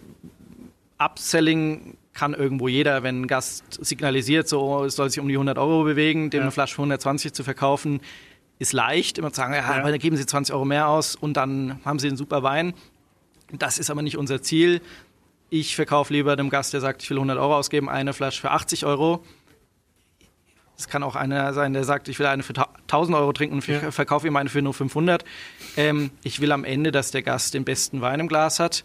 Upselling 0.99 1.97
kann 2.12 2.35
irgendwo 2.35 2.68
jeder, 2.68 3.02
wenn 3.02 3.23
ein 3.23 3.26
Gast 3.26 3.85
signalisiert, 3.85 4.49
so 4.49 4.85
es 4.85 4.97
soll 4.97 5.11
sich 5.11 5.21
um 5.21 5.28
die 5.28 5.35
100 5.35 5.59
Euro 5.59 5.85
bewegen, 5.85 6.30
dem 6.30 6.38
ja. 6.38 6.42
eine 6.42 6.50
Flasche 6.50 6.75
für 6.75 6.83
120 6.83 7.33
zu 7.33 7.45
verkaufen, 7.45 8.00
ist 8.59 8.73
leicht. 8.73 9.18
Immer 9.18 9.33
zu 9.33 9.37
sagen, 9.37 9.54
ja, 9.54 9.61
ja. 9.61 9.80
aber 9.80 9.90
dann 9.90 10.00
geben 10.00 10.16
Sie 10.16 10.26
20 10.26 10.52
Euro 10.54 10.64
mehr 10.64 10.88
aus 10.88 11.14
und 11.14 11.37
dann 11.37 11.80
haben 11.85 11.99
Sie 11.99 12.09
einen 12.09 12.16
super 12.16 12.42
Wein. 12.42 12.75
Das 13.52 13.78
ist 13.78 13.90
aber 13.90 14.02
nicht 14.02 14.16
unser 14.18 14.42
Ziel. 14.42 14.80
Ich 15.50 15.76
verkaufe 15.76 16.12
lieber 16.12 16.37
dem 16.37 16.50
Gast, 16.50 16.73
der 16.73 16.80
sagt, 16.80 17.02
ich 17.02 17.11
will 17.11 17.18
100 17.18 17.38
Euro 17.38 17.57
ausgeben, 17.57 17.88
eine 17.88 18.12
Flasche 18.12 18.40
für 18.40 18.50
80 18.50 18.85
Euro 18.85 19.25
es 20.78 20.87
kann 20.87 21.02
auch 21.02 21.16
einer 21.16 21.52
sein, 21.54 21.73
der 21.73 21.82
sagt, 21.82 22.08
ich 22.08 22.20
will 22.20 22.26
eine 22.26 22.44
für 22.44 22.54
1000 22.54 23.16
Euro 23.16 23.32
trinken 23.32 23.56
und 23.56 23.66
ja. 23.66 23.90
verkaufe 23.90 24.28
ihm 24.28 24.37
eine 24.37 24.49
für 24.49 24.62
nur 24.62 24.73
500. 24.73 25.25
Ähm, 25.76 26.11
ich 26.23 26.40
will 26.40 26.52
am 26.52 26.64
Ende, 26.64 26.92
dass 26.92 27.11
der 27.11 27.23
Gast 27.23 27.54
den 27.54 27.64
besten 27.64 28.00
Wein 28.00 28.20
im 28.20 28.28
Glas 28.28 28.61
hat 28.61 28.85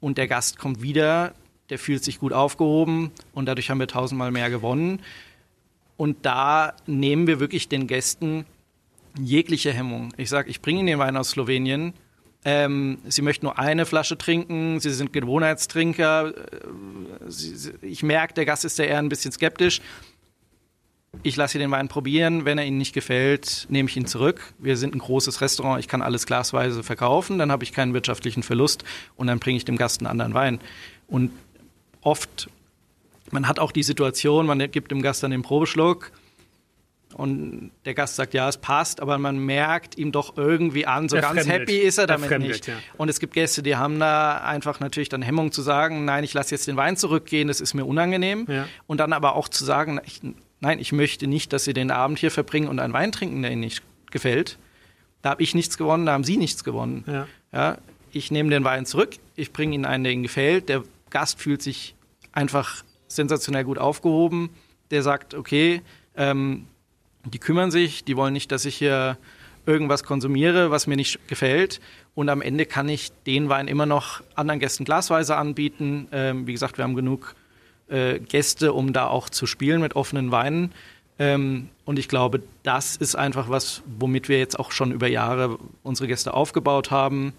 und 0.00 0.16
der 0.16 0.26
Gast 0.26 0.58
kommt 0.58 0.80
wieder, 0.80 1.34
der 1.68 1.78
fühlt 1.78 2.02
sich 2.02 2.18
gut 2.18 2.32
aufgehoben 2.32 3.12
und 3.32 3.44
dadurch 3.44 3.68
haben 3.68 3.78
wir 3.78 3.86
tausendmal 3.86 4.30
mehr 4.30 4.48
gewonnen. 4.48 5.00
Und 5.98 6.24
da 6.24 6.72
nehmen 6.86 7.26
wir 7.26 7.40
wirklich 7.40 7.68
den 7.68 7.86
Gästen 7.86 8.46
jegliche 9.20 9.70
Hemmung. 9.70 10.14
Ich 10.16 10.30
sage, 10.30 10.48
ich 10.48 10.62
bringe 10.62 10.80
Ihnen 10.80 10.86
den 10.86 10.98
Wein 10.98 11.16
aus 11.16 11.30
Slowenien. 11.30 11.92
Ähm, 12.46 12.98
sie 13.06 13.22
möchten 13.22 13.46
nur 13.46 13.58
eine 13.58 13.86
Flasche 13.86 14.18
trinken, 14.18 14.80
Sie 14.80 14.90
sind 14.90 15.12
Gewohnheitstrinker. 15.12 16.34
Äh, 16.34 17.86
ich 17.86 18.02
merke, 18.02 18.34
der 18.34 18.44
Gast 18.44 18.64
ist 18.64 18.78
ja 18.78 18.86
eher 18.86 18.98
ein 18.98 19.08
bisschen 19.08 19.32
skeptisch 19.32 19.80
ich 21.22 21.36
lasse 21.36 21.58
den 21.58 21.70
Wein 21.70 21.88
probieren. 21.88 22.44
Wenn 22.44 22.58
er 22.58 22.64
Ihnen 22.64 22.78
nicht 22.78 22.92
gefällt, 22.92 23.66
nehme 23.68 23.88
ich 23.88 23.96
ihn 23.96 24.06
zurück. 24.06 24.54
Wir 24.58 24.76
sind 24.76 24.94
ein 24.94 24.98
großes 24.98 25.40
Restaurant, 25.40 25.80
ich 25.80 25.88
kann 25.88 26.02
alles 26.02 26.26
glasweise 26.26 26.82
verkaufen, 26.82 27.38
dann 27.38 27.50
habe 27.52 27.64
ich 27.64 27.72
keinen 27.72 27.94
wirtschaftlichen 27.94 28.42
Verlust 28.42 28.84
und 29.16 29.26
dann 29.26 29.38
bringe 29.38 29.56
ich 29.56 29.64
dem 29.64 29.76
Gast 29.76 30.00
einen 30.00 30.08
anderen 30.08 30.34
Wein. 30.34 30.60
Und 31.06 31.30
oft, 32.00 32.48
man 33.30 33.48
hat 33.48 33.58
auch 33.58 33.72
die 33.72 33.82
Situation, 33.82 34.46
man 34.46 34.58
gibt 34.70 34.90
dem 34.90 35.02
Gast 35.02 35.22
dann 35.22 35.30
den 35.30 35.42
Probeschluck 35.42 36.12
und 37.14 37.70
der 37.84 37.94
Gast 37.94 38.16
sagt, 38.16 38.34
ja, 38.34 38.48
es 38.48 38.56
passt, 38.56 39.00
aber 39.00 39.18
man 39.18 39.38
merkt 39.38 39.96
ihm 39.96 40.10
doch 40.10 40.36
irgendwie 40.36 40.86
an, 40.86 41.08
so 41.08 41.16
ganz 41.16 41.46
happy 41.46 41.78
ist 41.78 41.98
er 41.98 42.06
damit 42.06 42.38
nicht. 42.40 42.66
Ja. 42.66 42.74
Und 42.96 43.08
es 43.08 43.20
gibt 43.20 43.34
Gäste, 43.34 43.62
die 43.62 43.76
haben 43.76 44.00
da 44.00 44.38
einfach 44.38 44.80
natürlich 44.80 45.08
dann 45.08 45.22
Hemmung 45.22 45.52
zu 45.52 45.62
sagen, 45.62 46.04
nein, 46.04 46.24
ich 46.24 46.34
lasse 46.34 46.54
jetzt 46.54 46.66
den 46.66 46.76
Wein 46.76 46.96
zurückgehen, 46.96 47.46
das 47.48 47.60
ist 47.60 47.74
mir 47.74 47.84
unangenehm. 47.84 48.46
Ja. 48.48 48.66
Und 48.86 48.98
dann 48.98 49.12
aber 49.12 49.36
auch 49.36 49.48
zu 49.48 49.64
sagen, 49.64 50.00
ich, 50.04 50.20
Nein, 50.64 50.78
ich 50.78 50.92
möchte 50.92 51.26
nicht, 51.26 51.52
dass 51.52 51.64
Sie 51.64 51.74
den 51.74 51.90
Abend 51.90 52.18
hier 52.18 52.30
verbringen 52.30 52.68
und 52.68 52.78
einen 52.78 52.94
Wein 52.94 53.12
trinken, 53.12 53.42
der 53.42 53.52
Ihnen 53.52 53.60
nicht 53.60 53.82
gefällt. 54.10 54.58
Da 55.20 55.28
habe 55.28 55.42
ich 55.42 55.54
nichts 55.54 55.76
gewonnen, 55.76 56.06
da 56.06 56.12
haben 56.12 56.24
Sie 56.24 56.38
nichts 56.38 56.64
gewonnen. 56.64 57.04
Ja. 57.06 57.26
ja 57.52 57.78
ich 58.12 58.30
nehme 58.30 58.48
den 58.48 58.64
Wein 58.64 58.86
zurück, 58.86 59.10
ich 59.36 59.52
bringe 59.52 59.74
Ihnen 59.74 59.84
einen, 59.84 60.04
der 60.04 60.14
Ihnen 60.14 60.22
gefällt. 60.22 60.70
Der 60.70 60.82
Gast 61.10 61.38
fühlt 61.38 61.60
sich 61.60 61.94
einfach 62.32 62.82
sensationell 63.08 63.64
gut 63.64 63.76
aufgehoben. 63.76 64.48
Der 64.90 65.02
sagt, 65.02 65.34
okay, 65.34 65.82
ähm, 66.16 66.64
die 67.26 67.38
kümmern 67.38 67.70
sich, 67.70 68.02
die 68.04 68.16
wollen 68.16 68.32
nicht, 68.32 68.50
dass 68.50 68.64
ich 68.64 68.76
hier 68.76 69.18
irgendwas 69.66 70.02
konsumiere, 70.02 70.70
was 70.70 70.86
mir 70.86 70.96
nicht 70.96 71.28
gefällt. 71.28 71.78
Und 72.14 72.30
am 72.30 72.40
Ende 72.40 72.64
kann 72.64 72.88
ich 72.88 73.12
den 73.26 73.50
Wein 73.50 73.68
immer 73.68 73.84
noch 73.84 74.22
anderen 74.34 74.60
Gästen 74.60 74.86
glasweise 74.86 75.36
anbieten. 75.36 76.08
Ähm, 76.10 76.46
wie 76.46 76.52
gesagt, 76.52 76.78
wir 76.78 76.84
haben 76.84 76.94
genug 76.94 77.34
äh, 77.88 78.18
Gäste, 78.18 78.72
um 78.72 78.92
da 78.92 79.06
auch 79.08 79.28
zu 79.28 79.46
spielen 79.46 79.80
mit 79.80 79.96
offenen 79.96 80.30
Weinen. 80.30 80.72
Ähm, 81.18 81.68
und 81.84 81.98
ich 81.98 82.08
glaube, 82.08 82.42
das 82.62 82.96
ist 82.96 83.14
einfach 83.14 83.48
was, 83.48 83.82
womit 83.98 84.28
wir 84.28 84.38
jetzt 84.38 84.58
auch 84.58 84.72
schon 84.72 84.90
über 84.90 85.06
Jahre 85.06 85.58
unsere 85.82 86.08
Gäste 86.08 86.34
aufgebaut 86.34 86.90
haben, 86.90 87.32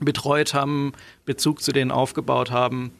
betreut 0.00 0.54
haben, 0.54 0.92
Bezug 1.24 1.62
zu 1.62 1.72
denen 1.72 1.90
aufgebaut 1.90 2.50
haben, 2.50 2.92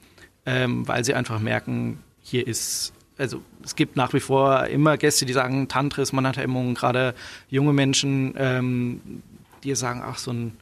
ähm, 0.46 0.88
weil 0.88 1.04
sie 1.04 1.14
einfach 1.14 1.40
merken, 1.40 2.02
hier 2.22 2.46
ist, 2.46 2.92
also 3.18 3.42
es 3.62 3.76
gibt 3.76 3.96
nach 3.96 4.12
wie 4.14 4.20
vor 4.20 4.66
immer 4.66 4.96
Gäste, 4.96 5.26
die 5.26 5.32
sagen, 5.32 5.68
Tantris, 5.68 6.12
man 6.12 6.26
hat 6.26 6.36
Hemmungen, 6.36 6.74
gerade 6.74 7.14
junge 7.50 7.72
Menschen, 7.72 8.34
ähm, 8.36 9.22
die 9.62 9.74
sagen, 9.74 10.02
ach, 10.04 10.18
so 10.18 10.32
ein 10.32 10.56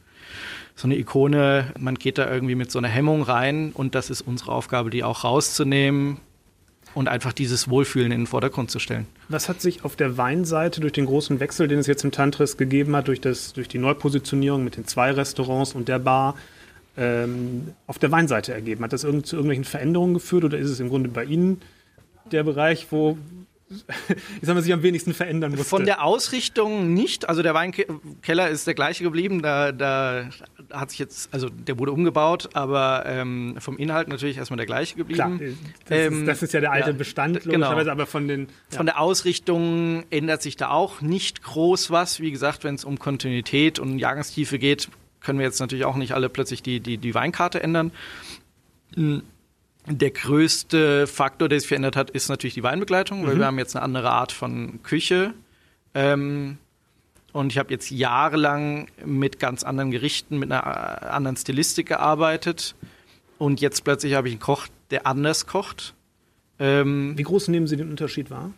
so 0.77 0.87
eine 0.87 0.95
Ikone, 0.95 1.73
man 1.79 1.95
geht 1.95 2.19
da 2.19 2.31
irgendwie 2.31 2.53
mit 2.53 2.71
so 2.71 2.77
einer 2.77 2.87
Hemmung 2.87 3.23
rein 3.23 3.71
und 3.73 3.95
das 3.95 4.11
ist 4.11 4.21
unsere 4.21 4.51
Aufgabe, 4.51 4.91
die 4.91 5.03
auch 5.03 5.23
rauszunehmen 5.23 6.19
und 6.93 7.07
einfach 7.07 7.33
dieses 7.33 7.67
Wohlfühlen 7.67 8.11
in 8.11 8.21
den 8.21 8.27
Vordergrund 8.27 8.69
zu 8.69 8.77
stellen. 8.77 9.07
Was 9.27 9.49
hat 9.49 9.59
sich 9.59 9.83
auf 9.83 9.95
der 9.95 10.17
Weinseite 10.17 10.79
durch 10.79 10.93
den 10.93 11.07
großen 11.07 11.39
Wechsel, 11.39 11.67
den 11.67 11.79
es 11.79 11.87
jetzt 11.87 12.03
im 12.03 12.11
Tantris 12.11 12.57
gegeben 12.57 12.95
hat, 12.95 13.07
durch, 13.07 13.19
das, 13.19 13.53
durch 13.53 13.67
die 13.67 13.79
Neupositionierung 13.79 14.63
mit 14.63 14.77
den 14.77 14.85
zwei 14.85 15.11
Restaurants 15.11 15.73
und 15.73 15.87
der 15.87 15.97
Bar, 15.97 16.35
ähm, 16.95 17.73
auf 17.87 17.97
der 17.97 18.11
Weinseite 18.11 18.53
ergeben? 18.53 18.83
Hat 18.83 18.93
das 18.93 19.03
irgend, 19.03 19.25
zu 19.25 19.35
irgendwelchen 19.35 19.65
Veränderungen 19.65 20.13
geführt 20.13 20.43
oder 20.43 20.59
ist 20.59 20.69
es 20.69 20.79
im 20.79 20.89
Grunde 20.89 21.09
bei 21.09 21.23
Ihnen 21.23 21.59
der 22.31 22.43
Bereich, 22.43 22.87
wo, 22.91 23.17
ich 23.69 24.15
sag 24.41 24.55
mal, 24.55 24.61
sich 24.61 24.71
am 24.71 24.81
wenigsten 24.81 25.13
verändern 25.13 25.51
musste. 25.51 25.65
Von 25.65 25.85
der 25.85 26.03
Ausrichtung 26.03 26.93
nicht. 26.93 27.27
Also 27.27 27.43
der 27.43 27.53
Weinkeller 27.53 28.49
ist 28.49 28.65
der 28.65 28.73
gleiche 28.73 29.03
geblieben. 29.03 29.41
Da, 29.41 29.73
da 29.73 30.29
hat 30.71 30.91
sich 30.91 30.99
jetzt, 30.99 31.33
also 31.33 31.49
der 31.49 31.77
wurde 31.77 31.91
umgebaut, 31.91 32.49
aber 32.53 33.03
ähm, 33.05 33.55
vom 33.59 33.77
Inhalt 33.77 34.07
natürlich 34.07 34.37
erstmal 34.37 34.57
der 34.57 34.65
gleiche 34.65 34.95
geblieben. 34.95 35.37
Klar, 35.37 35.49
das, 35.87 35.97
ähm, 35.97 36.19
ist, 36.21 36.27
das 36.27 36.43
ist 36.43 36.53
ja 36.53 36.61
der 36.61 36.71
alte 36.71 36.91
ja, 36.91 36.95
Bestand, 36.95 37.43
genau. 37.43 37.71
aber 37.71 38.05
von 38.05 38.27
den. 38.27 38.47
Ja. 38.71 38.77
Von 38.77 38.85
der 38.85 38.99
Ausrichtung 39.01 40.05
ändert 40.11 40.41
sich 40.41 40.55
da 40.55 40.69
auch 40.69 41.01
nicht 41.01 41.43
groß 41.43 41.91
was. 41.91 42.21
Wie 42.21 42.31
gesagt, 42.31 42.63
wenn 42.63 42.75
es 42.75 42.85
um 42.85 42.99
Kontinuität 42.99 43.79
und 43.79 43.99
Jahrgangstiefe 43.99 44.59
geht, 44.59 44.89
können 45.19 45.39
wir 45.39 45.45
jetzt 45.45 45.59
natürlich 45.59 45.83
auch 45.83 45.97
nicht 45.97 46.13
alle 46.13 46.29
plötzlich 46.29 46.63
die, 46.63 46.79
die, 46.79 46.97
die 46.97 47.13
Weinkarte 47.13 47.61
ändern. 47.61 47.91
Hm. 48.95 49.23
Der 49.89 50.11
größte 50.11 51.07
Faktor, 51.07 51.47
der 51.47 51.59
sich 51.59 51.67
verändert 51.69 51.95
hat, 51.95 52.09
ist 52.09 52.27
natürlich 52.27 52.55
die 52.55 52.63
Weinbegleitung, 52.63 53.25
weil 53.25 53.35
mhm. 53.35 53.39
wir 53.39 53.45
haben 53.45 53.57
jetzt 53.57 53.75
eine 53.75 53.83
andere 53.83 54.11
Art 54.11 54.33
von 54.33 54.83
Küche. 54.83 55.33
Ähm, 55.93 56.57
und 57.31 57.51
ich 57.51 57.57
habe 57.57 57.71
jetzt 57.71 57.89
jahrelang 57.89 58.87
mit 59.05 59.39
ganz 59.39 59.63
anderen 59.63 59.91
Gerichten, 59.91 60.39
mit 60.39 60.51
einer 60.51 60.65
äh, 60.65 61.05
anderen 61.07 61.37
Stilistik 61.37 61.87
gearbeitet. 61.87 62.75
Und 63.37 63.61
jetzt 63.61 63.83
plötzlich 63.83 64.15
habe 64.15 64.27
ich 64.27 64.33
einen 64.33 64.41
Koch, 64.41 64.67
der 64.91 65.07
anders 65.07 65.47
kocht. 65.47 65.93
Ähm, 66.59 67.17
Wie 67.17 67.23
groß 67.23 67.47
nehmen 67.47 67.67
Sie 67.67 67.77
den 67.77 67.89
Unterschied 67.89 68.29
wahr? 68.29 68.51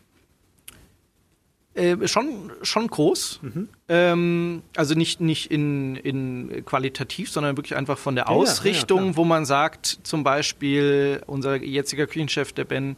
Äh, 1.80 2.08
schon, 2.08 2.52
schon 2.62 2.88
groß. 2.88 3.40
Mhm. 3.42 3.70
Ähm, 3.88 4.62
also 4.76 4.96
nicht, 4.96 5.22
nicht 5.22 5.52
in, 5.52 5.96
in 5.96 6.64
qualitativ, 6.66 7.32
sondern 7.32 7.58
wirklich 7.58 7.76
einfach 7.78 7.98
von 7.98 8.16
der 8.16 8.30
Ausrichtung, 8.30 9.00
ja, 9.00 9.08
ja, 9.08 9.18
wo 9.18 9.24
man 9.24 9.46
sagt, 9.46 10.00
zum 10.04 10.24
Beispiel, 10.24 11.22
unser 11.26 11.56
jetziger 11.56 12.06
Küchenchef, 12.06 12.52
der 12.52 12.66
Ben, 12.66 12.98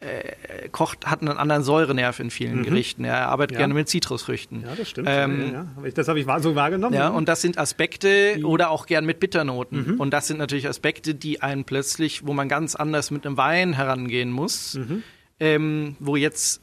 äh, 0.00 0.68
kocht, 0.68 1.06
hat 1.06 1.22
einen 1.22 1.38
anderen 1.38 1.62
Säurenerv 1.62 2.20
in 2.20 2.30
vielen 2.30 2.58
mhm. 2.58 2.64
Gerichten. 2.64 3.04
Er 3.04 3.28
arbeitet 3.28 3.52
ja. 3.52 3.58
gerne 3.60 3.74
mit 3.74 3.88
Zitrusfrüchten. 3.88 4.62
Ja, 4.62 4.74
das 4.74 4.90
stimmt. 4.90 5.08
Ähm, 5.10 5.52
ja. 5.52 5.90
Das 5.94 6.08
habe 6.08 6.20
ich 6.20 6.26
so 6.40 6.54
wahrgenommen. 6.54 6.94
Ja, 6.94 7.08
und 7.08 7.28
das 7.28 7.40
sind 7.40 7.58
Aspekte 7.58 8.40
oder 8.44 8.70
auch 8.70 8.86
gern 8.86 9.06
mit 9.06 9.20
Bitternoten. 9.20 9.94
Mhm. 9.94 10.00
Und 10.00 10.10
das 10.10 10.26
sind 10.26 10.38
natürlich 10.38 10.68
Aspekte, 10.68 11.14
die 11.14 11.40
einen 11.40 11.64
plötzlich, 11.64 12.26
wo 12.26 12.34
man 12.34 12.48
ganz 12.48 12.74
anders 12.74 13.10
mit 13.10 13.26
einem 13.26 13.38
Wein 13.38 13.72
herangehen 13.72 14.30
muss, 14.30 14.74
mhm. 14.74 15.02
ähm, 15.40 15.96
wo 15.98 16.16
jetzt 16.16 16.60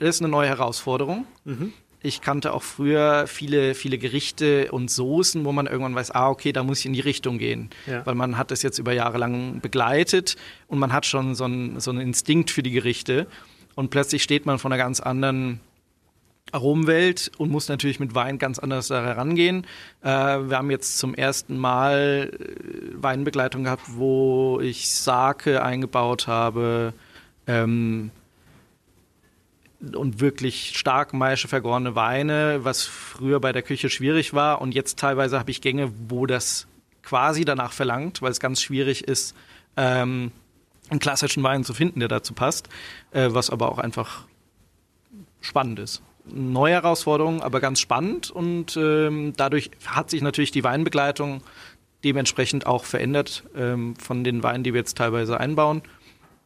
das 0.00 0.16
ist 0.16 0.22
eine 0.22 0.30
neue 0.30 0.48
Herausforderung. 0.48 1.26
Mhm. 1.44 1.72
Ich 2.02 2.22
kannte 2.22 2.54
auch 2.54 2.62
früher 2.62 3.26
viele, 3.26 3.74
viele 3.74 3.98
Gerichte 3.98 4.72
und 4.72 4.90
Soßen, 4.90 5.44
wo 5.44 5.52
man 5.52 5.66
irgendwann 5.66 5.94
weiß, 5.94 6.12
ah, 6.12 6.30
okay, 6.30 6.52
da 6.52 6.62
muss 6.62 6.80
ich 6.80 6.86
in 6.86 6.94
die 6.94 7.00
Richtung 7.00 7.36
gehen. 7.36 7.68
Ja. 7.86 8.04
Weil 8.06 8.14
man 8.14 8.38
hat 8.38 8.50
das 8.50 8.62
jetzt 8.62 8.78
über 8.78 8.92
Jahre 8.92 9.18
lang 9.18 9.60
begleitet 9.60 10.36
und 10.66 10.78
man 10.78 10.94
hat 10.94 11.04
schon 11.04 11.34
so 11.34 11.44
einen, 11.44 11.78
so 11.78 11.90
einen 11.90 12.00
Instinkt 12.00 12.50
für 12.50 12.62
die 12.62 12.70
Gerichte. 12.70 13.26
Und 13.74 13.90
plötzlich 13.90 14.22
steht 14.22 14.46
man 14.46 14.58
vor 14.58 14.70
einer 14.70 14.78
ganz 14.78 15.00
anderen 15.00 15.60
Aromenwelt 16.52 17.30
und 17.36 17.50
muss 17.50 17.68
natürlich 17.68 18.00
mit 18.00 18.14
Wein 18.14 18.38
ganz 18.38 18.58
anders 18.58 18.88
da 18.88 19.04
herangehen. 19.04 19.66
Äh, 20.02 20.08
wir 20.08 20.56
haben 20.56 20.70
jetzt 20.70 20.98
zum 20.98 21.14
ersten 21.14 21.58
Mal 21.58 22.30
äh, 22.32 23.02
Weinbegleitung 23.02 23.64
gehabt, 23.64 23.82
wo 23.88 24.58
ich 24.60 24.90
Sake 24.90 25.62
eingebaut 25.62 26.26
habe. 26.26 26.94
Ähm, 27.46 28.10
und 29.80 30.20
wirklich 30.20 30.78
stark 30.78 31.14
maische 31.14 31.48
vergorene 31.48 31.94
Weine, 31.94 32.60
was 32.62 32.84
früher 32.84 33.40
bei 33.40 33.52
der 33.52 33.62
Küche 33.62 33.88
schwierig 33.88 34.34
war. 34.34 34.60
Und 34.60 34.74
jetzt 34.74 34.98
teilweise 34.98 35.38
habe 35.38 35.50
ich 35.50 35.60
Gänge, 35.60 35.92
wo 36.08 36.26
das 36.26 36.66
quasi 37.02 37.44
danach 37.44 37.72
verlangt, 37.72 38.20
weil 38.22 38.30
es 38.30 38.40
ganz 38.40 38.60
schwierig 38.60 39.04
ist, 39.04 39.34
ähm, 39.76 40.32
einen 40.90 41.00
klassischen 41.00 41.42
Wein 41.42 41.64
zu 41.64 41.72
finden, 41.72 42.00
der 42.00 42.08
dazu 42.08 42.34
passt, 42.34 42.68
äh, 43.12 43.28
was 43.30 43.50
aber 43.50 43.70
auch 43.70 43.78
einfach 43.78 44.24
spannend 45.40 45.78
ist. 45.78 46.02
Neue 46.26 46.74
Herausforderung, 46.74 47.42
aber 47.42 47.60
ganz 47.60 47.80
spannend 47.80 48.30
und 48.30 48.76
ähm, 48.76 49.32
dadurch 49.36 49.70
hat 49.86 50.10
sich 50.10 50.20
natürlich 50.20 50.50
die 50.50 50.64
Weinbegleitung 50.64 51.42
dementsprechend 52.04 52.66
auch 52.66 52.84
verändert 52.84 53.44
ähm, 53.56 53.96
von 53.96 54.24
den 54.24 54.42
Weinen, 54.42 54.64
die 54.64 54.72
wir 54.74 54.80
jetzt 54.80 54.96
teilweise 54.96 55.40
einbauen. 55.40 55.82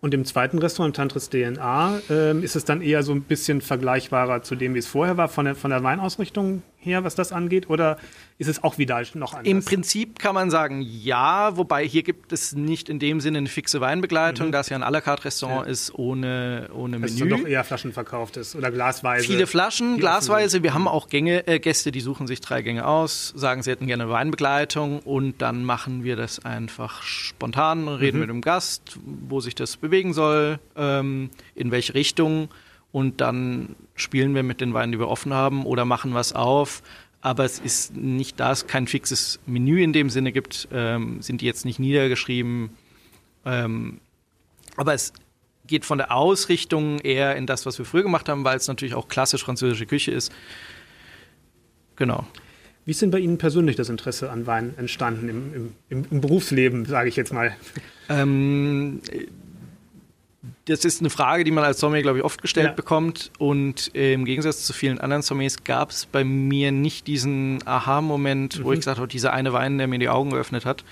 Und 0.04 0.12
im 0.12 0.26
zweiten 0.26 0.58
Restaurant, 0.58 0.94
Tantris 0.94 1.30
DNA, 1.30 1.98
ähm, 2.10 2.42
ist 2.42 2.56
es 2.56 2.66
dann 2.66 2.82
eher 2.82 3.02
so 3.02 3.12
ein 3.12 3.22
bisschen 3.22 3.62
vergleichbarer 3.62 4.42
zu 4.42 4.54
dem, 4.54 4.74
wie 4.74 4.78
es 4.78 4.86
vorher 4.86 5.16
war, 5.16 5.28
von 5.28 5.46
der, 5.46 5.54
von 5.54 5.70
der 5.70 5.82
Weinausrichtung 5.82 6.62
her, 6.84 7.04
was 7.04 7.14
das 7.14 7.32
angeht? 7.32 7.70
Oder 7.70 7.98
ist 8.38 8.48
es 8.48 8.62
auch 8.62 8.78
wieder 8.78 9.02
noch 9.14 9.34
anders? 9.34 9.50
Im 9.50 9.64
Prinzip 9.64 10.18
kann 10.18 10.34
man 10.34 10.50
sagen, 10.50 10.80
ja, 10.82 11.56
wobei 11.56 11.86
hier 11.86 12.02
gibt 12.02 12.32
es 12.32 12.54
nicht 12.54 12.88
in 12.88 12.98
dem 12.98 13.20
Sinne 13.20 13.38
eine 13.38 13.48
fixe 13.48 13.80
Weinbegleitung, 13.80 14.48
mhm. 14.48 14.52
da 14.52 14.60
es 14.60 14.68
ja 14.68 14.76
ein 14.76 14.82
à 14.82 14.90
la 14.90 15.00
carte 15.00 15.24
Restaurant 15.24 15.66
ja. 15.66 15.72
ist 15.72 15.94
ohne, 15.94 16.68
ohne 16.74 16.98
Menü. 16.98 17.06
Es 17.06 17.20
ist 17.20 17.30
doch 17.30 17.46
eher 17.46 17.64
flaschenverkauftes 17.64 18.56
oder 18.56 18.70
glasweise. 18.70 19.24
Viele 19.24 19.46
Flaschen, 19.46 19.98
glasweise. 19.98 20.62
Wir 20.62 20.74
haben 20.74 20.88
auch 20.88 21.08
Gänge, 21.08 21.46
äh, 21.46 21.58
Gäste, 21.58 21.92
die 21.92 22.00
suchen 22.00 22.26
sich 22.26 22.40
drei 22.40 22.62
Gänge 22.62 22.86
aus, 22.86 23.32
sagen, 23.36 23.62
sie 23.62 23.70
hätten 23.70 23.86
gerne 23.86 24.08
Weinbegleitung 24.08 25.00
und 25.00 25.40
dann 25.42 25.64
machen 25.64 26.04
wir 26.04 26.16
das 26.16 26.44
einfach 26.44 27.02
spontan, 27.02 27.88
reden 27.88 28.16
mhm. 28.16 28.20
mit 28.20 28.30
dem 28.30 28.40
Gast, 28.40 28.98
wo 29.04 29.40
sich 29.40 29.54
das 29.54 29.76
bewegen 29.76 30.12
soll, 30.12 30.58
ähm, 30.76 31.30
in 31.54 31.70
welche 31.70 31.94
Richtung 31.94 32.48
und 32.94 33.20
dann 33.20 33.76
spielen 33.94 34.35
wir 34.35 34.42
mit 34.42 34.62
den 34.62 34.72
Weinen, 34.72 34.92
die 34.92 34.98
wir 34.98 35.09
offen 35.09 35.35
haben 35.35 35.66
oder 35.66 35.85
machen 35.85 36.14
was 36.14 36.33
auf 36.33 36.83
aber 37.24 37.46
es 37.46 37.59
ist 37.59 37.96
nicht, 37.96 38.38
da 38.38 38.52
es 38.52 38.66
kein 38.66 38.87
fixes 38.87 39.40
Menü 39.46 39.83
in 39.83 39.94
dem 39.94 40.11
Sinne 40.11 40.30
gibt, 40.30 40.68
ähm, 40.70 41.22
sind 41.22 41.40
die 41.40 41.46
jetzt 41.46 41.64
nicht 41.64 41.78
niedergeschrieben. 41.78 42.68
Ähm, 43.46 43.98
aber 44.76 44.92
es 44.92 45.14
geht 45.66 45.87
von 45.87 45.96
der 45.96 46.14
Ausrichtung 46.14 46.98
eher 46.98 47.35
in 47.37 47.46
das, 47.46 47.64
was 47.64 47.78
wir 47.78 47.87
früher 47.87 48.02
gemacht 48.02 48.28
haben, 48.28 48.44
weil 48.44 48.59
es 48.59 48.68
natürlich 48.68 48.94
auch 48.94 49.09
klassisch 49.09 49.42
französische 49.42 49.87
Küche 49.87 50.11
ist. 50.11 50.33
Genau. 51.96 52.26
Wie 52.85 52.90
ist 52.90 53.00
denn 53.00 53.11
bei 53.11 53.20
Ihnen 53.20 53.38
persönlich 53.38 53.76
das 53.76 53.88
Interesse 53.88 54.30
an 54.30 54.46
Wein 54.46 54.74
entstanden 54.76 55.30
im, 55.30 55.72
im, 55.88 56.04
im 56.11 56.20
Berufsleben, 56.20 56.85
sage 56.85 57.09
ich 57.09 57.16
jetzt 57.16 57.33
mal? 57.33 57.57
Ähm, 58.11 59.00
das 60.66 60.85
ist 60.85 61.00
eine 61.00 61.11
Frage, 61.11 61.44
die 61.44 61.50
man 61.50 61.64
als 61.64 61.81
Sommelier, 61.81 62.03
glaube 62.03 62.18
ich, 62.18 62.24
oft 62.24 62.40
gestellt 62.40 62.68
ja. 62.68 62.72
bekommt. 62.72 63.31
Und 63.38 63.94
äh, 63.94 64.14
im 64.14 64.24
Gegensatz 64.24 64.64
zu 64.64 64.72
vielen 64.72 64.98
anderen 64.98 65.22
Sommeliers 65.22 65.62
gab 65.64 65.90
es 65.90 66.07
bei 66.07 66.24
mir 66.24 66.72
nicht 66.72 67.07
diesen 67.07 67.66
Aha-Moment, 67.66 68.59
mhm. 68.59 68.64
wo 68.64 68.72
ich 68.72 68.81
gesagt 68.81 68.98
habe, 68.98 69.09
dieser 69.09 69.33
eine 69.33 69.53
Wein, 69.53 69.79
der 69.79 69.87
mir 69.87 69.98
die 69.98 70.09
Augen 70.09 70.31
geöffnet 70.31 70.64
hat. 70.64 70.85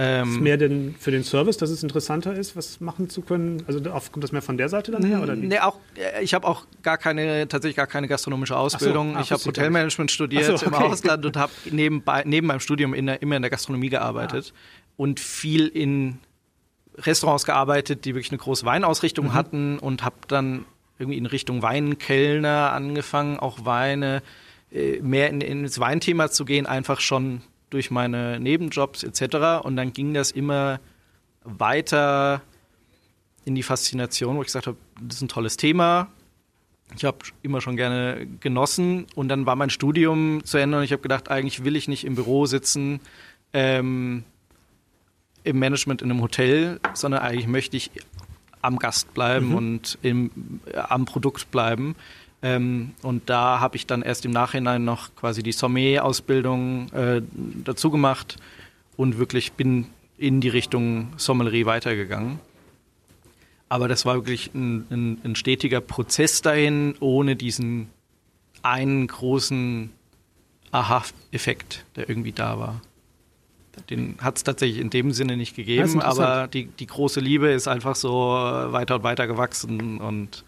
Ähm, 0.00 0.30
ist 0.30 0.40
mehr 0.40 0.56
denn 0.56 0.94
für 0.98 1.10
den 1.10 1.24
Service, 1.24 1.56
dass 1.56 1.70
es 1.70 1.82
interessanter 1.82 2.32
ist, 2.32 2.54
was 2.54 2.80
machen 2.80 3.10
zu 3.10 3.20
können? 3.20 3.64
Also 3.66 3.80
kommt 3.80 4.22
das 4.22 4.30
mehr 4.30 4.42
von 4.42 4.56
der 4.56 4.68
Seite 4.68 4.92
dann 4.92 5.04
her? 5.04 5.20
Oder 5.20 5.34
nee, 5.34 5.58
auch, 5.58 5.76
äh, 5.96 6.22
ich 6.22 6.34
habe 6.34 6.46
auch 6.46 6.66
gar 6.82 6.96
keine, 6.96 7.48
tatsächlich 7.48 7.76
gar 7.76 7.88
keine 7.88 8.06
gastronomische 8.06 8.56
Ausbildung. 8.56 9.14
So, 9.14 9.18
ach, 9.18 9.24
ich 9.24 9.32
habe 9.32 9.44
Hotelmanagement 9.44 10.12
studiert 10.12 10.44
so, 10.44 10.54
okay. 10.54 10.66
im 10.66 10.74
Ausland 10.74 11.26
und 11.26 11.36
habe 11.36 11.52
nebenbei, 11.70 12.22
neben 12.24 12.46
meinem 12.46 12.60
Studium 12.60 12.94
in 12.94 13.06
der, 13.06 13.20
immer 13.22 13.36
in 13.36 13.42
der 13.42 13.50
Gastronomie 13.50 13.88
gearbeitet 13.88 14.54
ah. 14.54 14.92
und 14.98 15.18
viel 15.18 15.66
in 15.66 16.20
Restaurants 16.98 17.44
gearbeitet, 17.44 18.04
die 18.04 18.14
wirklich 18.14 18.30
eine 18.30 18.38
große 18.38 18.64
Weinausrichtung 18.64 19.26
mhm. 19.26 19.34
hatten 19.34 19.78
und 19.78 20.04
habe 20.04 20.16
dann 20.28 20.64
irgendwie 20.98 21.18
in 21.18 21.26
Richtung 21.26 21.62
Weinkellner 21.62 22.72
angefangen, 22.72 23.38
auch 23.38 23.64
Weine 23.64 24.22
äh, 24.72 25.00
mehr 25.00 25.30
in, 25.30 25.40
ins 25.40 25.78
Weinthema 25.78 26.30
zu 26.30 26.44
gehen, 26.44 26.66
einfach 26.66 27.00
schon 27.00 27.42
durch 27.70 27.90
meine 27.90 28.40
Nebenjobs 28.40 29.04
etc. 29.04 29.64
Und 29.64 29.76
dann 29.76 29.92
ging 29.92 30.14
das 30.14 30.30
immer 30.30 30.80
weiter 31.44 32.42
in 33.44 33.54
die 33.54 33.62
Faszination, 33.62 34.36
wo 34.36 34.42
ich 34.42 34.46
gesagt 34.46 34.66
habe, 34.66 34.76
das 35.00 35.16
ist 35.16 35.22
ein 35.22 35.28
tolles 35.28 35.56
Thema. 35.56 36.08
Ich 36.96 37.04
habe 37.04 37.18
immer 37.42 37.60
schon 37.60 37.76
gerne 37.76 38.26
genossen 38.40 39.06
und 39.14 39.28
dann 39.28 39.46
war 39.46 39.56
mein 39.56 39.70
Studium 39.70 40.42
zu 40.44 40.58
Ende 40.58 40.78
und 40.78 40.84
ich 40.84 40.92
habe 40.92 41.02
gedacht, 41.02 41.30
eigentlich 41.30 41.64
will 41.64 41.76
ich 41.76 41.86
nicht 41.86 42.04
im 42.04 42.14
Büro 42.14 42.46
sitzen. 42.46 43.00
Ähm, 43.52 44.24
im 45.48 45.58
Management 45.58 46.02
in 46.02 46.10
einem 46.10 46.20
Hotel, 46.20 46.80
sondern 46.94 47.22
eigentlich 47.22 47.46
möchte 47.46 47.76
ich 47.76 47.90
am 48.60 48.78
Gast 48.78 49.12
bleiben 49.14 49.48
mhm. 49.48 49.54
und 49.54 49.98
im, 50.02 50.30
äh, 50.66 50.76
am 50.76 51.04
Produkt 51.04 51.50
bleiben. 51.50 51.96
Ähm, 52.42 52.92
und 53.02 53.28
da 53.30 53.60
habe 53.60 53.76
ich 53.76 53.86
dann 53.86 54.02
erst 54.02 54.24
im 54.24 54.30
Nachhinein 54.30 54.84
noch 54.84 55.14
quasi 55.16 55.42
die 55.42 55.52
Sommelier-Ausbildung 55.52 56.92
äh, 56.92 57.22
dazu 57.64 57.90
gemacht 57.90 58.36
und 58.96 59.18
wirklich 59.18 59.52
bin 59.52 59.86
in 60.18 60.40
die 60.40 60.48
Richtung 60.48 61.12
Sommelerie 61.16 61.66
weitergegangen. 61.66 62.40
Aber 63.68 63.88
das 63.88 64.06
war 64.06 64.14
wirklich 64.14 64.52
ein, 64.54 64.86
ein, 64.90 65.18
ein 65.24 65.36
stetiger 65.36 65.80
Prozess 65.80 66.42
dahin, 66.42 66.94
ohne 67.00 67.36
diesen 67.36 67.90
einen 68.62 69.06
großen 69.06 69.90
Aha-Effekt, 70.70 71.84
der 71.96 72.08
irgendwie 72.08 72.32
da 72.32 72.58
war. 72.58 72.80
Den 73.90 74.16
hat 74.20 74.36
es 74.36 74.44
tatsächlich 74.44 74.80
in 74.80 74.90
dem 74.90 75.12
Sinne 75.12 75.36
nicht 75.36 75.56
gegeben, 75.56 76.00
aber 76.00 76.48
die, 76.48 76.66
die 76.66 76.86
große 76.86 77.20
Liebe 77.20 77.48
ist 77.48 77.68
einfach 77.68 77.96
so 77.96 78.10
weiter 78.10 78.96
und 78.96 79.02
weiter 79.02 79.26
gewachsen. 79.26 79.98
Und 79.98 80.44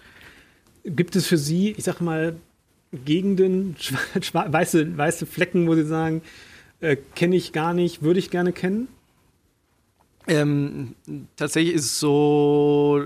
Gibt 0.84 1.16
es 1.16 1.26
für 1.26 1.38
Sie, 1.38 1.70
ich 1.70 1.84
sag 1.84 2.00
mal, 2.00 2.36
Gegenden, 2.92 3.76
weiße, 4.32 4.96
weiße 4.96 5.26
Flecken, 5.26 5.68
wo 5.68 5.74
Sie 5.74 5.86
sagen, 5.86 6.22
äh, 6.80 6.96
kenne 7.14 7.36
ich 7.36 7.52
gar 7.52 7.72
nicht, 7.72 8.02
würde 8.02 8.18
ich 8.18 8.30
gerne 8.30 8.52
kennen? 8.52 8.88
Ähm, 10.26 10.94
tatsächlich 11.36 11.74
ist 11.74 11.84
es 11.84 12.00
so, 12.00 13.02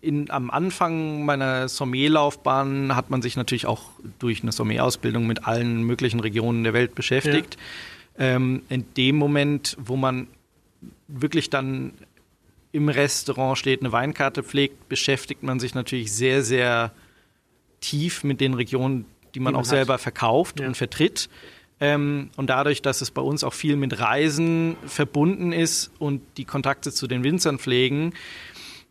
in, 0.00 0.30
am 0.30 0.50
Anfang 0.50 1.24
meiner 1.24 1.68
Sommelier-Laufbahn 1.68 2.94
hat 2.94 3.10
man 3.10 3.22
sich 3.22 3.36
natürlich 3.36 3.66
auch 3.66 3.90
durch 4.18 4.42
eine 4.42 4.52
Sommelier-Ausbildung 4.52 5.26
mit 5.26 5.46
allen 5.46 5.82
möglichen 5.82 6.20
Regionen 6.20 6.64
der 6.64 6.72
Welt 6.72 6.94
beschäftigt. 6.94 7.54
Ja 7.54 7.60
ähm, 8.18 8.62
in 8.68 8.84
dem 8.96 9.16
Moment, 9.16 9.76
wo 9.80 9.96
man 9.96 10.26
wirklich 11.06 11.50
dann 11.50 11.92
im 12.72 12.88
Restaurant 12.88 13.56
steht, 13.58 13.80
eine 13.80 13.92
Weinkarte 13.92 14.42
pflegt, 14.42 14.88
beschäftigt 14.88 15.42
man 15.42 15.58
sich 15.60 15.74
natürlich 15.74 16.12
sehr, 16.12 16.42
sehr 16.42 16.92
tief 17.80 18.24
mit 18.24 18.40
den 18.40 18.54
Regionen, 18.54 19.04
die 19.04 19.04
man, 19.04 19.32
die 19.32 19.40
man 19.40 19.54
auch 19.54 19.60
hat. 19.60 19.66
selber 19.66 19.98
verkauft 19.98 20.60
ja. 20.60 20.66
und 20.66 20.76
vertritt. 20.76 21.28
Ähm, 21.80 22.30
und 22.36 22.50
dadurch, 22.50 22.82
dass 22.82 23.00
es 23.00 23.10
bei 23.10 23.22
uns 23.22 23.44
auch 23.44 23.54
viel 23.54 23.76
mit 23.76 24.00
Reisen 24.00 24.76
verbunden 24.84 25.52
ist 25.52 25.92
und 25.98 26.22
die 26.36 26.44
Kontakte 26.44 26.92
zu 26.92 27.06
den 27.06 27.22
Winzern 27.22 27.58
pflegen, 27.58 28.14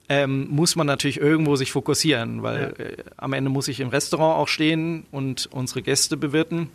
ähm, 0.09 0.47
muss 0.49 0.77
man 0.77 0.87
natürlich 0.87 1.19
irgendwo 1.19 1.57
sich 1.57 1.71
fokussieren, 1.73 2.43
weil 2.43 2.73
ja. 2.77 2.85
äh, 2.85 2.97
am 3.17 3.33
Ende 3.33 3.49
muss 3.49 3.67
ich 3.67 3.81
im 3.81 3.89
Restaurant 3.89 4.37
auch 4.37 4.47
stehen 4.47 5.05
und 5.11 5.47
unsere 5.51 5.81
Gäste 5.81 6.15
bewirten. 6.15 6.69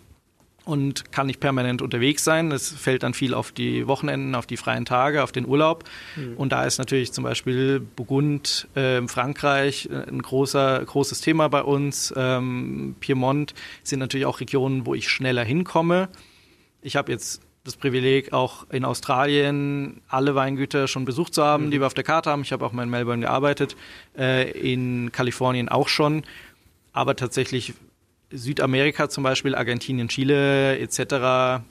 Und 0.64 1.10
kann 1.12 1.26
nicht 1.26 1.40
permanent 1.40 1.82
unterwegs 1.82 2.24
sein. 2.24 2.50
Das 2.50 2.70
fällt 2.70 3.02
dann 3.02 3.14
viel 3.14 3.34
auf 3.34 3.52
die 3.52 3.86
Wochenenden, 3.86 4.34
auf 4.34 4.46
die 4.46 4.56
freien 4.56 4.84
Tage, 4.84 5.22
auf 5.22 5.32
den 5.32 5.46
Urlaub. 5.46 5.84
Mhm. 6.16 6.36
Und 6.36 6.52
da 6.52 6.64
ist 6.64 6.78
natürlich 6.78 7.12
zum 7.12 7.24
Beispiel 7.24 7.80
Burgund, 7.80 8.68
äh, 8.74 9.06
Frankreich 9.08 9.88
ein 9.90 10.22
großer, 10.22 10.84
großes 10.84 11.20
Thema 11.20 11.48
bei 11.48 11.62
uns. 11.62 12.12
Ähm, 12.16 12.94
Piemont 13.00 13.54
sind 13.82 13.98
natürlich 13.98 14.26
auch 14.26 14.40
Regionen, 14.40 14.86
wo 14.86 14.94
ich 14.94 15.08
schneller 15.08 15.44
hinkomme. 15.44 16.08
Ich 16.80 16.96
habe 16.96 17.10
jetzt 17.12 17.42
das 17.64 17.76
Privileg, 17.76 18.32
auch 18.32 18.66
in 18.70 18.84
Australien 18.84 20.00
alle 20.08 20.34
Weingüter 20.34 20.88
schon 20.88 21.04
besucht 21.04 21.34
zu 21.34 21.44
haben, 21.44 21.66
mhm. 21.66 21.70
die 21.70 21.80
wir 21.80 21.86
auf 21.86 21.94
der 21.94 22.04
Karte 22.04 22.30
haben. 22.30 22.42
Ich 22.42 22.52
habe 22.52 22.64
auch 22.64 22.72
mal 22.72 22.82
in 22.82 22.90
Melbourne 22.90 23.22
gearbeitet, 23.22 23.76
äh, 24.18 24.50
in 24.50 25.12
Kalifornien 25.12 25.68
auch 25.68 25.88
schon. 25.88 26.24
Aber 26.92 27.16
tatsächlich 27.16 27.74
Südamerika 28.32 29.08
zum 29.08 29.24
Beispiel, 29.24 29.54
Argentinien, 29.54 30.08
Chile 30.08 30.78
etc., 30.78 31.62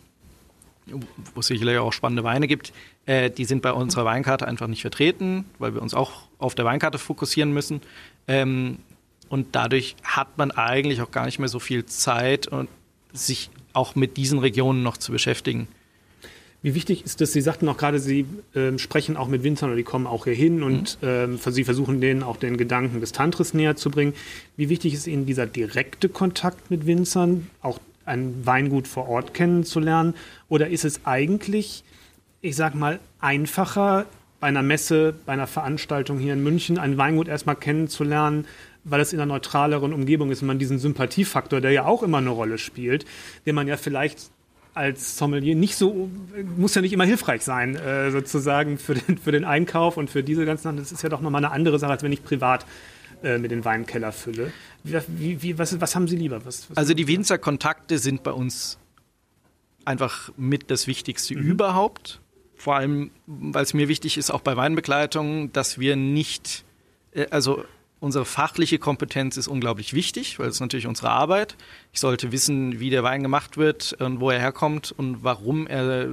wo 0.88 1.40
es 1.40 1.48
sicherlich 1.48 1.78
auch 1.78 1.94
spannende 1.94 2.24
Weine 2.24 2.48
gibt, 2.48 2.74
äh, 3.06 3.30
die 3.30 3.46
sind 3.46 3.62
bei 3.62 3.72
unserer 3.72 4.06
Weinkarte 4.06 4.48
einfach 4.48 4.68
nicht 4.68 4.82
vertreten, 4.82 5.46
weil 5.60 5.74
wir 5.74 5.82
uns 5.82 5.94
auch 5.94 6.24
auf 6.38 6.56
der 6.56 6.66
Weinkarte 6.66 6.98
fokussieren 6.98 7.54
müssen. 7.54 7.82
Ähm, 8.28 8.80
und 9.30 9.56
dadurch 9.56 9.96
hat 10.04 10.38
man 10.38 10.52
eigentlich 10.52 11.02
auch 11.02 11.12
gar 11.12 11.26
nicht 11.26 11.40
mehr 11.40 11.48
so 11.48 11.60
viel 11.60 11.86
Zeit, 11.86 12.48
und 12.48 12.68
sich 13.14 13.50
auch 13.74 13.96
mit 13.96 14.18
diesen 14.18 14.40
Regionen 14.40 14.84
noch 14.84 14.98
zu 14.98 15.12
beschäftigen. 15.12 15.68
Wie 16.64 16.76
wichtig 16.76 17.06
ist 17.06 17.22
das? 17.22 17.34
Sie 17.34 17.42
sagten 17.42 17.68
auch 17.70 17.78
gerade, 17.78 18.00
Sie 18.00 18.26
äh, 18.54 18.78
sprechen 18.78 19.18
auch 19.18 19.28
mit 19.28 19.44
Winzern 19.44 19.70
oder 19.70 19.78
die 19.78 19.84
kommen 19.84 20.06
auch 20.06 20.26
hier 20.26 20.34
hin 20.34 20.62
und 20.62 21.02
mhm. 21.02 21.38
äh, 21.38 21.52
Sie 21.52 21.64
versuchen 21.64 22.02
denen 22.02 22.22
auch 22.22 22.38
den 22.38 22.58
Gedanken 22.58 23.00
des 23.00 23.12
Tantris 23.12 23.54
näher 23.54 23.76
zu 23.76 23.90
bringen. 23.90 24.14
Wie 24.58 24.70
wichtig 24.70 24.94
ist 24.94 25.08
Ihnen 25.08 25.26
dieser 25.26 25.48
direkte 25.48 26.08
Kontakt 26.08 26.70
mit 26.70 26.86
Winzern, 26.86 27.50
auch 27.62 27.80
ein 28.06 28.46
Weingut 28.46 28.88
vor 28.88 29.10
Ort 29.10 29.34
kennenzulernen? 29.34 30.14
Oder 30.50 30.70
ist 30.70 30.86
es 30.86 31.06
eigentlich, 31.06 31.84
ich 32.42 32.56
sag 32.56 32.76
mal, 32.76 33.00
einfacher, 33.20 34.06
bei 34.40 34.48
einer 34.48 34.64
Messe, 34.64 35.14
bei 35.26 35.34
einer 35.34 35.48
Veranstaltung 35.48 36.20
hier 36.20 36.34
in 36.34 36.44
München 36.44 36.78
ein 36.78 36.98
Weingut 36.98 37.28
erstmal 37.28 37.56
kennenzulernen, 37.56 38.46
weil 38.84 39.00
es 39.00 39.14
in 39.14 39.20
einer 39.20 39.32
neutraleren 39.34 39.94
Umgebung 39.94 40.32
ist 40.32 40.42
und 40.42 40.48
man 40.48 40.60
diesen 40.60 40.80
Sympathiefaktor, 40.80 41.62
der 41.62 41.72
ja 41.72 41.86
auch 41.86 42.02
immer 42.02 42.18
eine 42.18 42.32
Rolle 42.32 42.58
spielt, 42.58 43.06
den 43.46 43.54
man 43.54 43.68
ja 43.68 43.78
vielleicht 43.78 44.32
als 44.74 45.18
Sommelier 45.18 45.56
nicht 45.56 45.76
so, 45.76 46.10
muss 46.58 46.76
ja 46.76 46.82
nicht 46.82 46.94
immer 46.94 47.06
hilfreich 47.06 47.42
sein, 47.42 47.76
äh, 47.76 48.12
sozusagen 48.12 48.78
für 48.78 48.96
den, 48.96 49.18
für 49.18 49.32
den 49.32 49.44
Einkauf 49.44 49.98
und 49.98 50.10
für 50.10 50.24
diese 50.24 50.46
ganzen 50.46 50.64
Sachen. 50.64 50.78
Das 50.78 50.92
ist 50.92 51.04
ja 51.04 51.10
doch 51.10 51.22
nochmal 51.22 51.44
eine 51.44 51.54
andere 51.54 51.78
Sache, 51.80 51.92
als 51.92 52.04
wenn 52.04 52.12
ich 52.12 52.24
privat 52.24 52.66
äh, 53.24 53.38
mit 53.38 53.52
den 53.52 53.66
Weinkeller 53.66 54.12
fülle. 54.12 54.52
Wie, 54.84 55.42
wie, 55.42 55.58
was, 55.58 55.80
was 55.80 55.96
haben 55.96 56.08
Sie 56.08 56.16
lieber? 56.16 56.46
Was, 56.46 56.70
was 56.70 56.78
also 56.78 56.94
die 56.94 57.08
Winzerkontakte 57.08 57.98
sind 57.98 58.24
bei 58.24 58.32
uns 58.32 58.78
einfach 59.86 60.32
mit 60.38 60.72
das 60.72 60.88
Wichtigste 60.88 61.36
mhm. 61.36 61.44
überhaupt. 61.44 62.22
Vor 62.56 62.76
allem, 62.76 63.12
weil 63.26 63.64
es 63.64 63.74
mir 63.74 63.88
wichtig 63.88 64.18
ist, 64.18 64.32
auch 64.32 64.42
bei 64.42 64.56
Weinbegleitung, 64.56 65.52
dass 65.52 65.80
wir 65.80 65.96
nicht, 65.96 66.64
äh, 67.12 67.28
also 67.32 67.66
Unsere 68.02 68.26
fachliche 68.26 68.80
Kompetenz 68.80 69.38
ist 69.38 69.48
unglaublich 69.48 69.94
wichtig, 69.94 70.40
weil 70.40 70.50
es 70.50 70.60
natürlich 70.60 70.88
unsere 70.88 71.12
Arbeit. 71.12 71.56
Ich 71.94 72.00
sollte 72.00 72.32
wissen, 72.32 72.80
wie 72.80 72.90
der 72.90 73.04
Wein 73.04 73.22
gemacht 73.22 73.58
wird 73.58 73.94
und 73.94 74.20
wo 74.20 74.32
er 74.32 74.40
herkommt 74.40 74.92
und 74.92 75.24
warum 75.24 75.68
er 75.68 76.08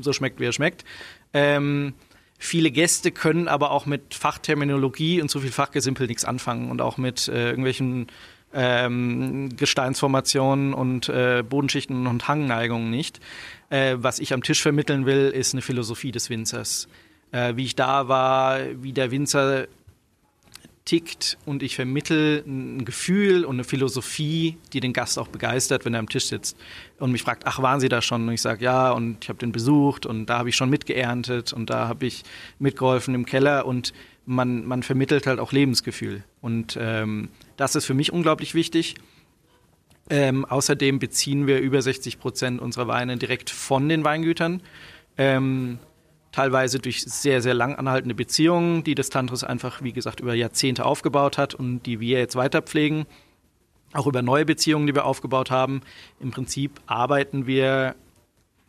so 0.00 0.12
schmeckt, 0.12 0.38
wie 0.38 0.44
er 0.44 0.52
schmeckt. 0.52 0.84
Ähm, 1.34 1.94
viele 2.38 2.70
Gäste 2.70 3.10
können 3.10 3.48
aber 3.48 3.72
auch 3.72 3.86
mit 3.86 4.14
Fachterminologie 4.14 5.20
und 5.20 5.32
so 5.32 5.40
viel 5.40 5.50
Fachgesimpel 5.50 6.06
nichts 6.06 6.24
anfangen 6.24 6.70
und 6.70 6.80
auch 6.80 6.96
mit 6.96 7.26
äh, 7.26 7.48
irgendwelchen 7.48 8.06
ähm, 8.54 9.48
Gesteinsformationen 9.56 10.74
und 10.74 11.08
äh, 11.08 11.42
Bodenschichten 11.42 12.06
und 12.06 12.28
Hangneigungen 12.28 12.88
nicht. 12.88 13.18
Äh, 13.68 13.96
was 13.96 14.20
ich 14.20 14.32
am 14.32 14.44
Tisch 14.44 14.62
vermitteln 14.62 15.06
will, 15.06 15.30
ist 15.30 15.54
eine 15.54 15.62
Philosophie 15.62 16.12
des 16.12 16.30
Winzers. 16.30 16.86
Äh, 17.32 17.56
wie 17.56 17.64
ich 17.64 17.74
da 17.74 18.06
war, 18.06 18.60
wie 18.76 18.92
der 18.92 19.10
Winzer 19.10 19.66
tickt 20.84 21.38
und 21.46 21.62
ich 21.62 21.76
vermittel 21.76 22.42
ein 22.46 22.84
Gefühl 22.84 23.44
und 23.44 23.56
eine 23.56 23.64
Philosophie, 23.64 24.58
die 24.72 24.80
den 24.80 24.92
Gast 24.92 25.18
auch 25.18 25.28
begeistert, 25.28 25.84
wenn 25.84 25.94
er 25.94 26.00
am 26.00 26.08
Tisch 26.08 26.26
sitzt 26.26 26.56
und 26.98 27.12
mich 27.12 27.22
fragt, 27.22 27.46
ach, 27.46 27.62
waren 27.62 27.80
Sie 27.80 27.88
da 27.88 28.02
schon? 28.02 28.26
Und 28.26 28.34
ich 28.34 28.42
sage, 28.42 28.64
ja, 28.64 28.90
und 28.90 29.18
ich 29.22 29.28
habe 29.28 29.38
den 29.38 29.52
besucht 29.52 30.06
und 30.06 30.26
da 30.26 30.38
habe 30.38 30.48
ich 30.48 30.56
schon 30.56 30.70
mitgeerntet 30.70 31.52
und 31.52 31.70
da 31.70 31.86
habe 31.88 32.06
ich 32.06 32.24
mitgeholfen 32.58 33.14
im 33.14 33.26
Keller 33.26 33.66
und 33.66 33.92
man, 34.26 34.66
man 34.66 34.82
vermittelt 34.82 35.26
halt 35.26 35.38
auch 35.38 35.52
Lebensgefühl. 35.52 36.24
Und 36.40 36.76
ähm, 36.80 37.28
das 37.56 37.76
ist 37.76 37.84
für 37.84 37.94
mich 37.94 38.12
unglaublich 38.12 38.54
wichtig. 38.54 38.96
Ähm, 40.10 40.44
außerdem 40.44 40.98
beziehen 40.98 41.46
wir 41.46 41.60
über 41.60 41.80
60 41.80 42.18
Prozent 42.18 42.60
unserer 42.60 42.88
Weine 42.88 43.16
direkt 43.16 43.50
von 43.50 43.88
den 43.88 44.04
Weingütern. 44.04 44.62
Ähm, 45.16 45.78
teilweise 46.32 46.78
durch 46.78 47.02
sehr, 47.02 47.42
sehr 47.42 47.54
lang 47.54 47.76
anhaltende 47.76 48.14
Beziehungen, 48.14 48.82
die 48.82 48.94
das 48.94 49.10
Tantris 49.10 49.44
einfach, 49.44 49.82
wie 49.82 49.92
gesagt, 49.92 50.20
über 50.20 50.34
Jahrzehnte 50.34 50.84
aufgebaut 50.84 51.38
hat 51.38 51.54
und 51.54 51.82
die 51.82 52.00
wir 52.00 52.18
jetzt 52.18 52.36
weiter 52.36 52.62
pflegen. 52.62 53.06
Auch 53.92 54.06
über 54.06 54.22
neue 54.22 54.46
Beziehungen, 54.46 54.86
die 54.86 54.94
wir 54.94 55.04
aufgebaut 55.04 55.50
haben. 55.50 55.82
Im 56.18 56.30
Prinzip 56.30 56.80
arbeiten 56.86 57.46
wir, 57.46 57.94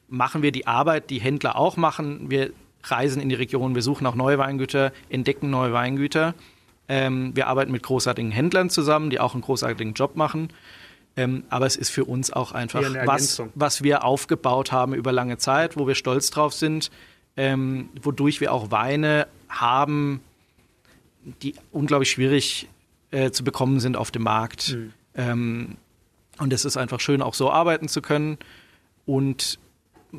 machen 0.10 0.41
wir 0.41 0.52
die 0.52 0.67
Arbeit, 0.67 1.10
die 1.10 1.21
Händler 1.21 1.56
auch 1.56 1.78
machen. 1.78 2.30
Wir 2.30 2.52
reisen 2.84 3.21
in 3.21 3.30
die 3.30 3.36
Region, 3.36 3.76
wir 3.76 3.82
suchen 3.82 4.06
auch 4.06 4.15
neue 4.15 4.38
Weingüter, 4.38 4.91
entdecken 5.10 5.49
neue 5.49 5.71
Weingüter. 5.71 6.36
Ähm, 6.89 7.34
wir 7.34 7.47
arbeiten 7.47 7.71
mit 7.71 7.82
großartigen 7.84 8.32
Händlern 8.32 8.69
zusammen, 8.69 9.10
die 9.10 9.21
auch 9.21 9.34
einen 9.34 9.41
großartigen 9.41 9.93
Job 9.93 10.17
machen. 10.17 10.49
Ähm, 11.15 11.45
aber 11.47 11.65
es 11.65 11.78
ist 11.78 11.91
für 11.91 12.04
uns 12.04 12.34
auch 12.34 12.52
einfach 12.52 12.84
was, 13.06 13.41
was 13.56 13.84
wir 13.84 14.04
aufgebaut 14.04 14.73
haben 14.73 14.93
über 14.93 15.13
lange 15.13 15.38
Zeit, 15.38 15.78
wo 15.78 15.88
wir 15.88 15.95
stolz 15.95 16.30
drauf 16.32 16.54
sind 16.54 16.91
ähm, 17.37 17.89
wodurch 18.01 18.41
wir 18.41 18.53
auch 18.53 18.71
Weine 18.71 19.27
haben, 19.49 20.21
die 21.41 21.55
unglaublich 21.71 22.11
schwierig 22.11 22.67
äh, 23.11 23.31
zu 23.31 23.43
bekommen 23.43 23.79
sind 23.79 23.95
auf 23.95 24.11
dem 24.11 24.23
Markt. 24.23 24.73
Mhm. 24.73 24.93
Ähm, 25.15 25.77
und 26.39 26.51
es 26.51 26.65
ist 26.65 26.77
einfach 26.77 26.99
schön, 26.99 27.21
auch 27.21 27.33
so 27.33 27.51
arbeiten 27.51 27.87
zu 27.87 28.01
können. 28.01 28.37
Und 29.05 29.59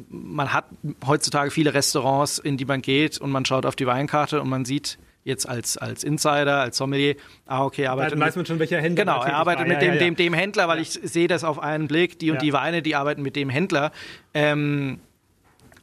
man 0.08 0.52
hat 0.52 0.66
heutzutage 1.06 1.50
viele 1.50 1.74
Restaurants, 1.74 2.38
in 2.38 2.56
die 2.56 2.64
man 2.64 2.82
geht 2.82 3.18
und 3.18 3.30
man 3.30 3.44
schaut 3.44 3.66
auf 3.66 3.76
die 3.76 3.86
Weinkarte 3.86 4.40
und 4.40 4.48
man 4.48 4.64
sieht 4.64 4.98
jetzt 5.24 5.48
als, 5.48 5.78
als 5.78 6.04
Insider, 6.04 6.60
als 6.60 6.76
Sommelier, 6.76 7.16
ah, 7.46 7.64
okay, 7.64 7.86
arbeitet 7.86 8.12
Dann 8.12 8.20
weiß 8.20 8.36
man 8.36 8.44
schon, 8.44 8.58
welcher 8.58 8.80
Händler 8.80 9.04
Genau, 9.04 9.22
er 9.22 9.36
arbeitet 9.36 9.66
mit 9.66 9.74
ja, 9.74 9.80
dem, 9.80 9.88
ja, 9.88 9.94
ja. 9.94 10.00
dem, 10.00 10.16
dem 10.16 10.34
Händler, 10.34 10.68
weil 10.68 10.80
ich 10.80 10.90
sehe 10.90 11.28
das 11.28 11.44
auf 11.44 11.58
einen 11.58 11.88
Blick, 11.88 12.18
die 12.18 12.30
und 12.30 12.42
die 12.42 12.52
Weine, 12.52 12.82
die 12.82 12.94
arbeiten 12.94 13.22
mit 13.22 13.34
dem 13.34 13.48
Händler. 13.48 13.90
Ähm, 14.34 15.00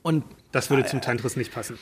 und 0.04 0.24
das 0.52 0.70
würde 0.70 0.86
zum 0.86 1.02
Tantris 1.02 1.36
nicht 1.36 1.54
passen. 1.54 1.78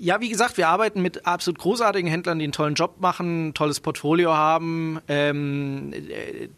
Ja, 0.00 0.20
wie 0.20 0.30
gesagt, 0.30 0.56
wir 0.56 0.68
arbeiten 0.68 1.00
mit 1.00 1.24
absolut 1.26 1.60
großartigen 1.60 2.10
Händlern, 2.10 2.40
die 2.40 2.44
einen 2.44 2.52
tollen 2.52 2.74
Job 2.74 2.96
machen, 3.00 3.48
ein 3.48 3.54
tolles 3.54 3.78
Portfolio 3.78 4.32
haben, 4.32 4.98
ähm, 5.06 5.92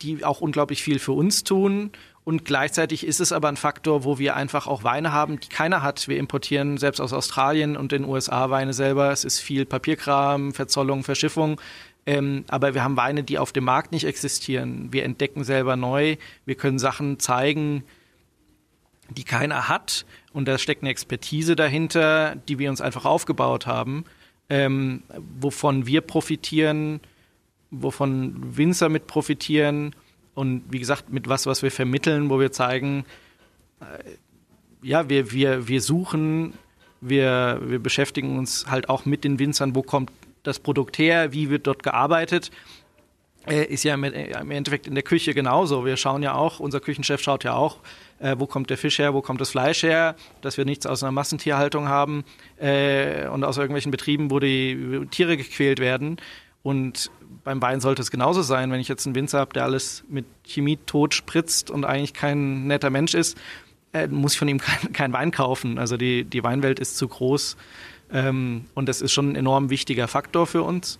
die 0.00 0.24
auch 0.24 0.40
unglaublich 0.40 0.82
viel 0.82 0.98
für 0.98 1.12
uns 1.12 1.44
tun. 1.44 1.90
Und 2.24 2.44
gleichzeitig 2.46 3.06
ist 3.06 3.20
es 3.20 3.32
aber 3.32 3.48
ein 3.48 3.56
Faktor, 3.56 4.04
wo 4.04 4.18
wir 4.18 4.34
einfach 4.34 4.66
auch 4.66 4.82
Weine 4.82 5.12
haben, 5.12 5.40
die 5.40 5.48
keiner 5.48 5.82
hat. 5.82 6.08
Wir 6.08 6.16
importieren 6.16 6.78
selbst 6.78 7.00
aus 7.00 7.12
Australien 7.12 7.76
und 7.76 7.92
den 7.92 8.04
USA 8.04 8.48
Weine 8.48 8.72
selber. 8.72 9.10
Es 9.10 9.24
ist 9.24 9.40
viel 9.40 9.66
Papierkram, 9.66 10.54
Verzollung, 10.54 11.02
Verschiffung. 11.02 11.60
Ähm, 12.06 12.44
aber 12.48 12.74
wir 12.74 12.82
haben 12.82 12.96
Weine, 12.96 13.24
die 13.24 13.38
auf 13.38 13.52
dem 13.52 13.64
Markt 13.64 13.92
nicht 13.92 14.04
existieren. 14.04 14.88
Wir 14.90 15.04
entdecken 15.04 15.44
selber 15.44 15.76
neu. 15.76 16.16
Wir 16.46 16.54
können 16.54 16.78
Sachen 16.78 17.18
zeigen, 17.18 17.84
die 19.10 19.24
keiner 19.24 19.68
hat. 19.68 20.06
Und 20.32 20.46
da 20.46 20.58
steckt 20.58 20.82
eine 20.82 20.90
Expertise 20.90 21.56
dahinter, 21.56 22.36
die 22.48 22.58
wir 22.58 22.70
uns 22.70 22.80
einfach 22.80 23.04
aufgebaut 23.04 23.66
haben, 23.66 24.04
ähm, 24.48 25.02
wovon 25.40 25.86
wir 25.86 26.00
profitieren, 26.00 27.00
wovon 27.70 28.56
Winzer 28.56 28.88
mit 28.88 29.06
profitieren 29.06 29.94
und 30.34 30.64
wie 30.70 30.78
gesagt, 30.78 31.10
mit 31.10 31.28
was, 31.28 31.46
was 31.46 31.62
wir 31.62 31.70
vermitteln, 31.70 32.30
wo 32.30 32.40
wir 32.40 32.52
zeigen, 32.52 33.04
äh, 33.80 33.84
ja, 34.82 35.08
wir, 35.08 35.32
wir, 35.32 35.68
wir 35.68 35.80
suchen, 35.80 36.54
wir, 37.00 37.60
wir 37.62 37.78
beschäftigen 37.78 38.38
uns 38.38 38.66
halt 38.68 38.88
auch 38.88 39.04
mit 39.04 39.24
den 39.24 39.38
Winzern, 39.38 39.74
wo 39.74 39.82
kommt 39.82 40.10
das 40.42 40.58
Produkt 40.58 40.98
her, 40.98 41.32
wie 41.32 41.50
wird 41.50 41.66
dort 41.66 41.82
gearbeitet 41.82 42.50
äh, 43.46 43.64
ist 43.64 43.84
ja 43.84 43.94
äh, 43.94 44.40
im 44.40 44.50
Endeffekt 44.50 44.86
in 44.86 44.94
der 44.94 45.02
Küche 45.02 45.34
genauso. 45.34 45.84
Wir 45.84 45.96
schauen 45.96 46.22
ja 46.22 46.34
auch, 46.34 46.60
unser 46.60 46.80
Küchenchef 46.80 47.20
schaut 47.22 47.44
ja 47.44 47.54
auch, 47.54 47.78
äh, 48.20 48.36
wo 48.38 48.46
kommt 48.46 48.70
der 48.70 48.78
Fisch 48.78 48.98
her, 48.98 49.14
wo 49.14 49.22
kommt 49.22 49.40
das 49.40 49.50
Fleisch 49.50 49.82
her, 49.82 50.14
dass 50.42 50.56
wir 50.56 50.64
nichts 50.64 50.86
aus 50.86 51.02
einer 51.02 51.12
Massentierhaltung 51.12 51.88
haben 51.88 52.24
äh, 52.58 53.26
und 53.28 53.42
aus 53.44 53.56
irgendwelchen 53.56 53.90
Betrieben, 53.90 54.30
wo 54.30 54.38
die 54.38 55.06
Tiere 55.10 55.36
gequält 55.36 55.80
werden. 55.80 56.18
Und 56.62 57.10
beim 57.42 57.62
Wein 57.62 57.80
sollte 57.80 58.02
es 58.02 58.10
genauso 58.10 58.42
sein, 58.42 58.70
wenn 58.70 58.80
ich 58.80 58.88
jetzt 58.88 59.06
einen 59.06 59.14
Winzer 59.14 59.38
habe, 59.38 59.54
der 59.54 59.64
alles 59.64 60.04
mit 60.08 60.26
Chemie 60.44 60.78
tot 60.84 61.14
spritzt 61.14 61.70
und 61.70 61.84
eigentlich 61.84 62.12
kein 62.12 62.66
netter 62.66 62.90
Mensch 62.90 63.14
ist, 63.14 63.38
äh, 63.92 64.06
muss 64.06 64.34
ich 64.34 64.38
von 64.38 64.48
ihm 64.48 64.58
kein, 64.60 64.92
kein, 64.92 65.12
Wein 65.12 65.30
kaufen. 65.30 65.78
Also 65.78 65.96
die, 65.96 66.24
die 66.24 66.44
Weinwelt 66.44 66.78
ist 66.78 66.98
zu 66.98 67.08
groß 67.08 67.56
ähm, 68.12 68.66
und 68.74 68.88
das 68.88 69.00
ist 69.00 69.12
schon 69.12 69.30
ein 69.30 69.36
enorm 69.36 69.70
wichtiger 69.70 70.08
Faktor 70.08 70.46
für 70.46 70.62
uns. 70.62 70.98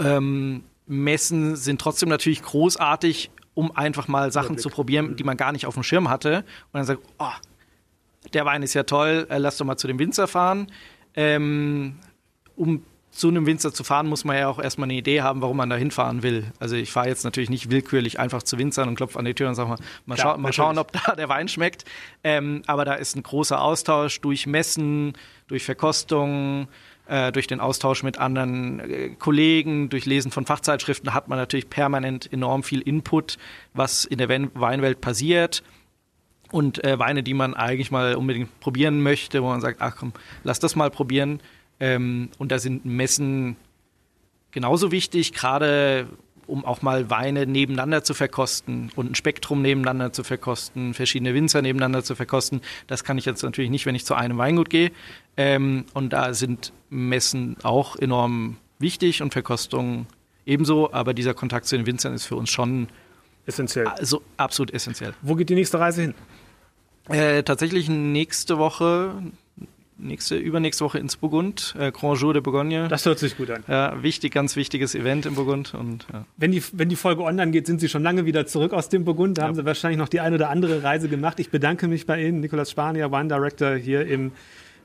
Ähm, 0.00 0.64
Messen 0.86 1.56
sind 1.56 1.80
trotzdem 1.80 2.08
natürlich 2.08 2.42
großartig, 2.42 3.30
um 3.54 3.74
einfach 3.76 4.08
mal 4.08 4.32
Sachen 4.32 4.58
zu 4.58 4.68
probieren, 4.68 5.16
die 5.16 5.24
man 5.24 5.36
gar 5.36 5.52
nicht 5.52 5.66
auf 5.66 5.74
dem 5.74 5.82
Schirm 5.82 6.10
hatte. 6.10 6.38
Und 6.38 6.74
dann 6.74 6.84
sagt, 6.84 7.02
oh, 7.18 7.32
der 8.32 8.44
Wein 8.44 8.62
ist 8.62 8.74
ja 8.74 8.82
toll, 8.82 9.26
äh, 9.30 9.38
lass 9.38 9.56
doch 9.56 9.64
mal 9.64 9.76
zu 9.76 9.86
dem 9.86 9.98
Winzer 9.98 10.26
fahren. 10.26 10.70
Ähm, 11.14 11.96
um 12.56 12.82
zu 13.14 13.28
einem 13.28 13.46
Winzer 13.46 13.72
zu 13.72 13.84
fahren, 13.84 14.08
muss 14.08 14.24
man 14.24 14.36
ja 14.36 14.48
auch 14.48 14.58
erstmal 14.58 14.86
eine 14.86 14.94
Idee 14.94 15.22
haben, 15.22 15.40
warum 15.40 15.56
man 15.56 15.70
da 15.70 15.76
hinfahren 15.76 16.24
will. 16.24 16.50
Also 16.58 16.74
ich 16.74 16.90
fahre 16.90 17.06
jetzt 17.06 17.22
natürlich 17.22 17.48
nicht 17.48 17.70
willkürlich 17.70 18.18
einfach 18.18 18.42
zu 18.42 18.58
Winzern 18.58 18.88
und 18.88 18.96
klopfe 18.96 19.20
an 19.20 19.24
die 19.24 19.34
Tür 19.34 19.48
und 19.48 19.54
sage 19.54 19.68
mal, 19.68 19.78
mal, 20.04 20.14
Klar, 20.16 20.34
schau, 20.34 20.40
mal 20.40 20.52
schauen, 20.52 20.78
ob 20.78 20.90
da 20.92 21.14
der 21.14 21.28
Wein 21.28 21.46
schmeckt. 21.46 21.84
Ähm, 22.24 22.62
aber 22.66 22.84
da 22.84 22.94
ist 22.94 23.14
ein 23.14 23.22
großer 23.22 23.60
Austausch 23.60 24.20
durch 24.20 24.48
Messen, 24.48 25.12
durch 25.46 25.64
Verkostungen, 25.64 26.66
äh, 27.06 27.32
durch 27.32 27.46
den 27.46 27.60
Austausch 27.60 28.02
mit 28.02 28.18
anderen 28.18 28.80
äh, 28.80 29.08
Kollegen, 29.10 29.88
durch 29.88 30.06
Lesen 30.06 30.30
von 30.30 30.46
Fachzeitschriften 30.46 31.14
hat 31.14 31.28
man 31.28 31.38
natürlich 31.38 31.68
permanent 31.68 32.32
enorm 32.32 32.62
viel 32.62 32.80
Input, 32.80 33.38
was 33.72 34.04
in 34.04 34.18
der 34.18 34.28
Weinwelt 34.28 35.00
passiert 35.00 35.62
und 36.50 36.82
äh, 36.84 36.98
Weine, 36.98 37.22
die 37.22 37.34
man 37.34 37.54
eigentlich 37.54 37.90
mal 37.90 38.14
unbedingt 38.14 38.60
probieren 38.60 39.02
möchte, 39.02 39.42
wo 39.42 39.48
man 39.48 39.60
sagt, 39.60 39.80
ach 39.80 39.96
komm, 39.96 40.12
lass 40.44 40.60
das 40.60 40.76
mal 40.76 40.90
probieren. 40.90 41.40
Ähm, 41.80 42.30
und 42.38 42.52
da 42.52 42.58
sind 42.58 42.84
Messen 42.84 43.56
genauso 44.52 44.92
wichtig, 44.92 45.32
gerade 45.32 46.06
um 46.46 46.64
auch 46.64 46.82
mal 46.82 47.10
Weine 47.10 47.46
nebeneinander 47.46 48.04
zu 48.04 48.14
verkosten 48.14 48.90
und 48.96 49.10
ein 49.10 49.14
Spektrum 49.14 49.62
nebeneinander 49.62 50.12
zu 50.12 50.24
verkosten, 50.24 50.94
verschiedene 50.94 51.34
Winzer 51.34 51.62
nebeneinander 51.62 52.04
zu 52.04 52.14
verkosten. 52.14 52.60
Das 52.86 53.04
kann 53.04 53.18
ich 53.18 53.24
jetzt 53.24 53.42
natürlich 53.42 53.70
nicht, 53.70 53.86
wenn 53.86 53.94
ich 53.94 54.04
zu 54.04 54.14
einem 54.14 54.38
Weingut 54.38 54.70
gehe. 54.70 54.90
Ähm, 55.36 55.84
und 55.94 56.12
da 56.12 56.34
sind 56.34 56.72
Messen 56.90 57.56
auch 57.62 57.96
enorm 57.96 58.56
wichtig 58.78 59.22
und 59.22 59.32
Verkostungen 59.32 60.06
ebenso. 60.46 60.92
Aber 60.92 61.14
dieser 61.14 61.34
Kontakt 61.34 61.66
zu 61.66 61.76
den 61.76 61.86
Winzern 61.86 62.14
ist 62.14 62.26
für 62.26 62.36
uns 62.36 62.50
schon 62.50 62.88
essentiell. 63.46 63.86
Also 63.86 64.22
absolut 64.36 64.72
essentiell. 64.72 65.14
Wo 65.22 65.34
geht 65.34 65.50
die 65.50 65.54
nächste 65.54 65.78
Reise 65.78 66.02
hin? 66.02 66.14
Äh, 67.08 67.42
tatsächlich 67.42 67.88
nächste 67.88 68.58
Woche 68.58 69.14
nächste, 69.98 70.36
übernächste 70.36 70.84
Woche 70.84 70.98
ins 70.98 71.16
Burgund, 71.16 71.74
äh, 71.78 71.92
Grand 71.92 72.20
Jour 72.20 72.32
de 72.32 72.42
Bourgogne. 72.42 72.88
Das 72.88 73.06
hört 73.06 73.18
sich 73.18 73.36
gut 73.36 73.50
an. 73.50 73.64
Ja, 73.68 74.02
wichtig, 74.02 74.32
ganz 74.32 74.56
wichtiges 74.56 74.94
Event 74.94 75.26
im 75.26 75.34
Burgund. 75.34 75.74
Und, 75.74 76.06
ja. 76.12 76.24
wenn, 76.36 76.52
die, 76.52 76.62
wenn 76.72 76.88
die 76.88 76.96
Folge 76.96 77.22
online 77.22 77.50
geht, 77.50 77.66
sind 77.66 77.80
Sie 77.80 77.88
schon 77.88 78.02
lange 78.02 78.26
wieder 78.26 78.46
zurück 78.46 78.72
aus 78.72 78.88
dem 78.88 79.04
Burgund. 79.04 79.38
Da 79.38 79.42
ja. 79.42 79.48
haben 79.48 79.54
Sie 79.54 79.64
wahrscheinlich 79.64 79.98
noch 79.98 80.08
die 80.08 80.20
eine 80.20 80.36
oder 80.36 80.50
andere 80.50 80.82
Reise 80.82 81.08
gemacht. 81.08 81.40
Ich 81.40 81.50
bedanke 81.50 81.88
mich 81.88 82.06
bei 82.06 82.22
Ihnen, 82.22 82.40
Nikolaus 82.40 82.70
Spanier, 82.70 83.12
Wine 83.12 83.28
Director 83.28 83.74
hier 83.76 84.06
im 84.06 84.32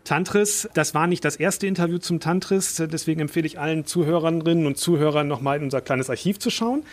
Tantris. 0.03 0.69
Das 0.73 0.93
war 0.93 1.07
nicht 1.07 1.25
das 1.25 1.35
erste 1.35 1.67
Interview 1.67 1.97
zum 1.97 2.19
Tantris, 2.19 2.75
deswegen 2.91 3.21
empfehle 3.21 3.45
ich 3.45 3.59
allen 3.59 3.85
Zuhörerinnen 3.85 4.65
und 4.65 4.77
Zuhörern 4.77 5.27
nochmal 5.27 5.57
in 5.57 5.63
unser 5.63 5.81
kleines 5.81 6.09
Archiv 6.09 6.39
zu 6.39 6.49
schauen. 6.49 6.83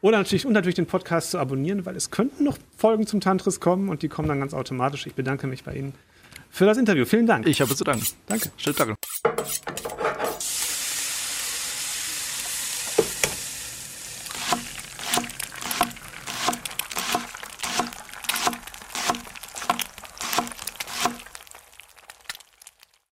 Oder 0.00 0.18
natürlich, 0.18 0.46
und 0.46 0.52
natürlich 0.52 0.74
den 0.74 0.86
Podcast 0.86 1.30
zu 1.30 1.38
abonnieren, 1.38 1.86
weil 1.86 1.96
es 1.96 2.10
könnten 2.10 2.44
noch 2.44 2.58
Folgen 2.76 3.06
zum 3.06 3.20
Tantris 3.20 3.60
kommen 3.60 3.88
und 3.88 4.02
die 4.02 4.08
kommen 4.08 4.28
dann 4.28 4.40
ganz 4.40 4.52
automatisch. 4.52 5.06
Ich 5.06 5.14
bedanke 5.14 5.46
mich 5.46 5.64
bei 5.64 5.74
Ihnen 5.74 5.94
für 6.56 6.64
das 6.64 6.78
Interview. 6.78 7.04
Vielen 7.04 7.26
Dank. 7.26 7.46
Ich 7.46 7.60
habe 7.60 7.76
zu 7.76 7.84
danken. 7.84 8.06
Danke. 8.26 8.50
Schönen 8.56 8.76
Tag. 8.76 8.96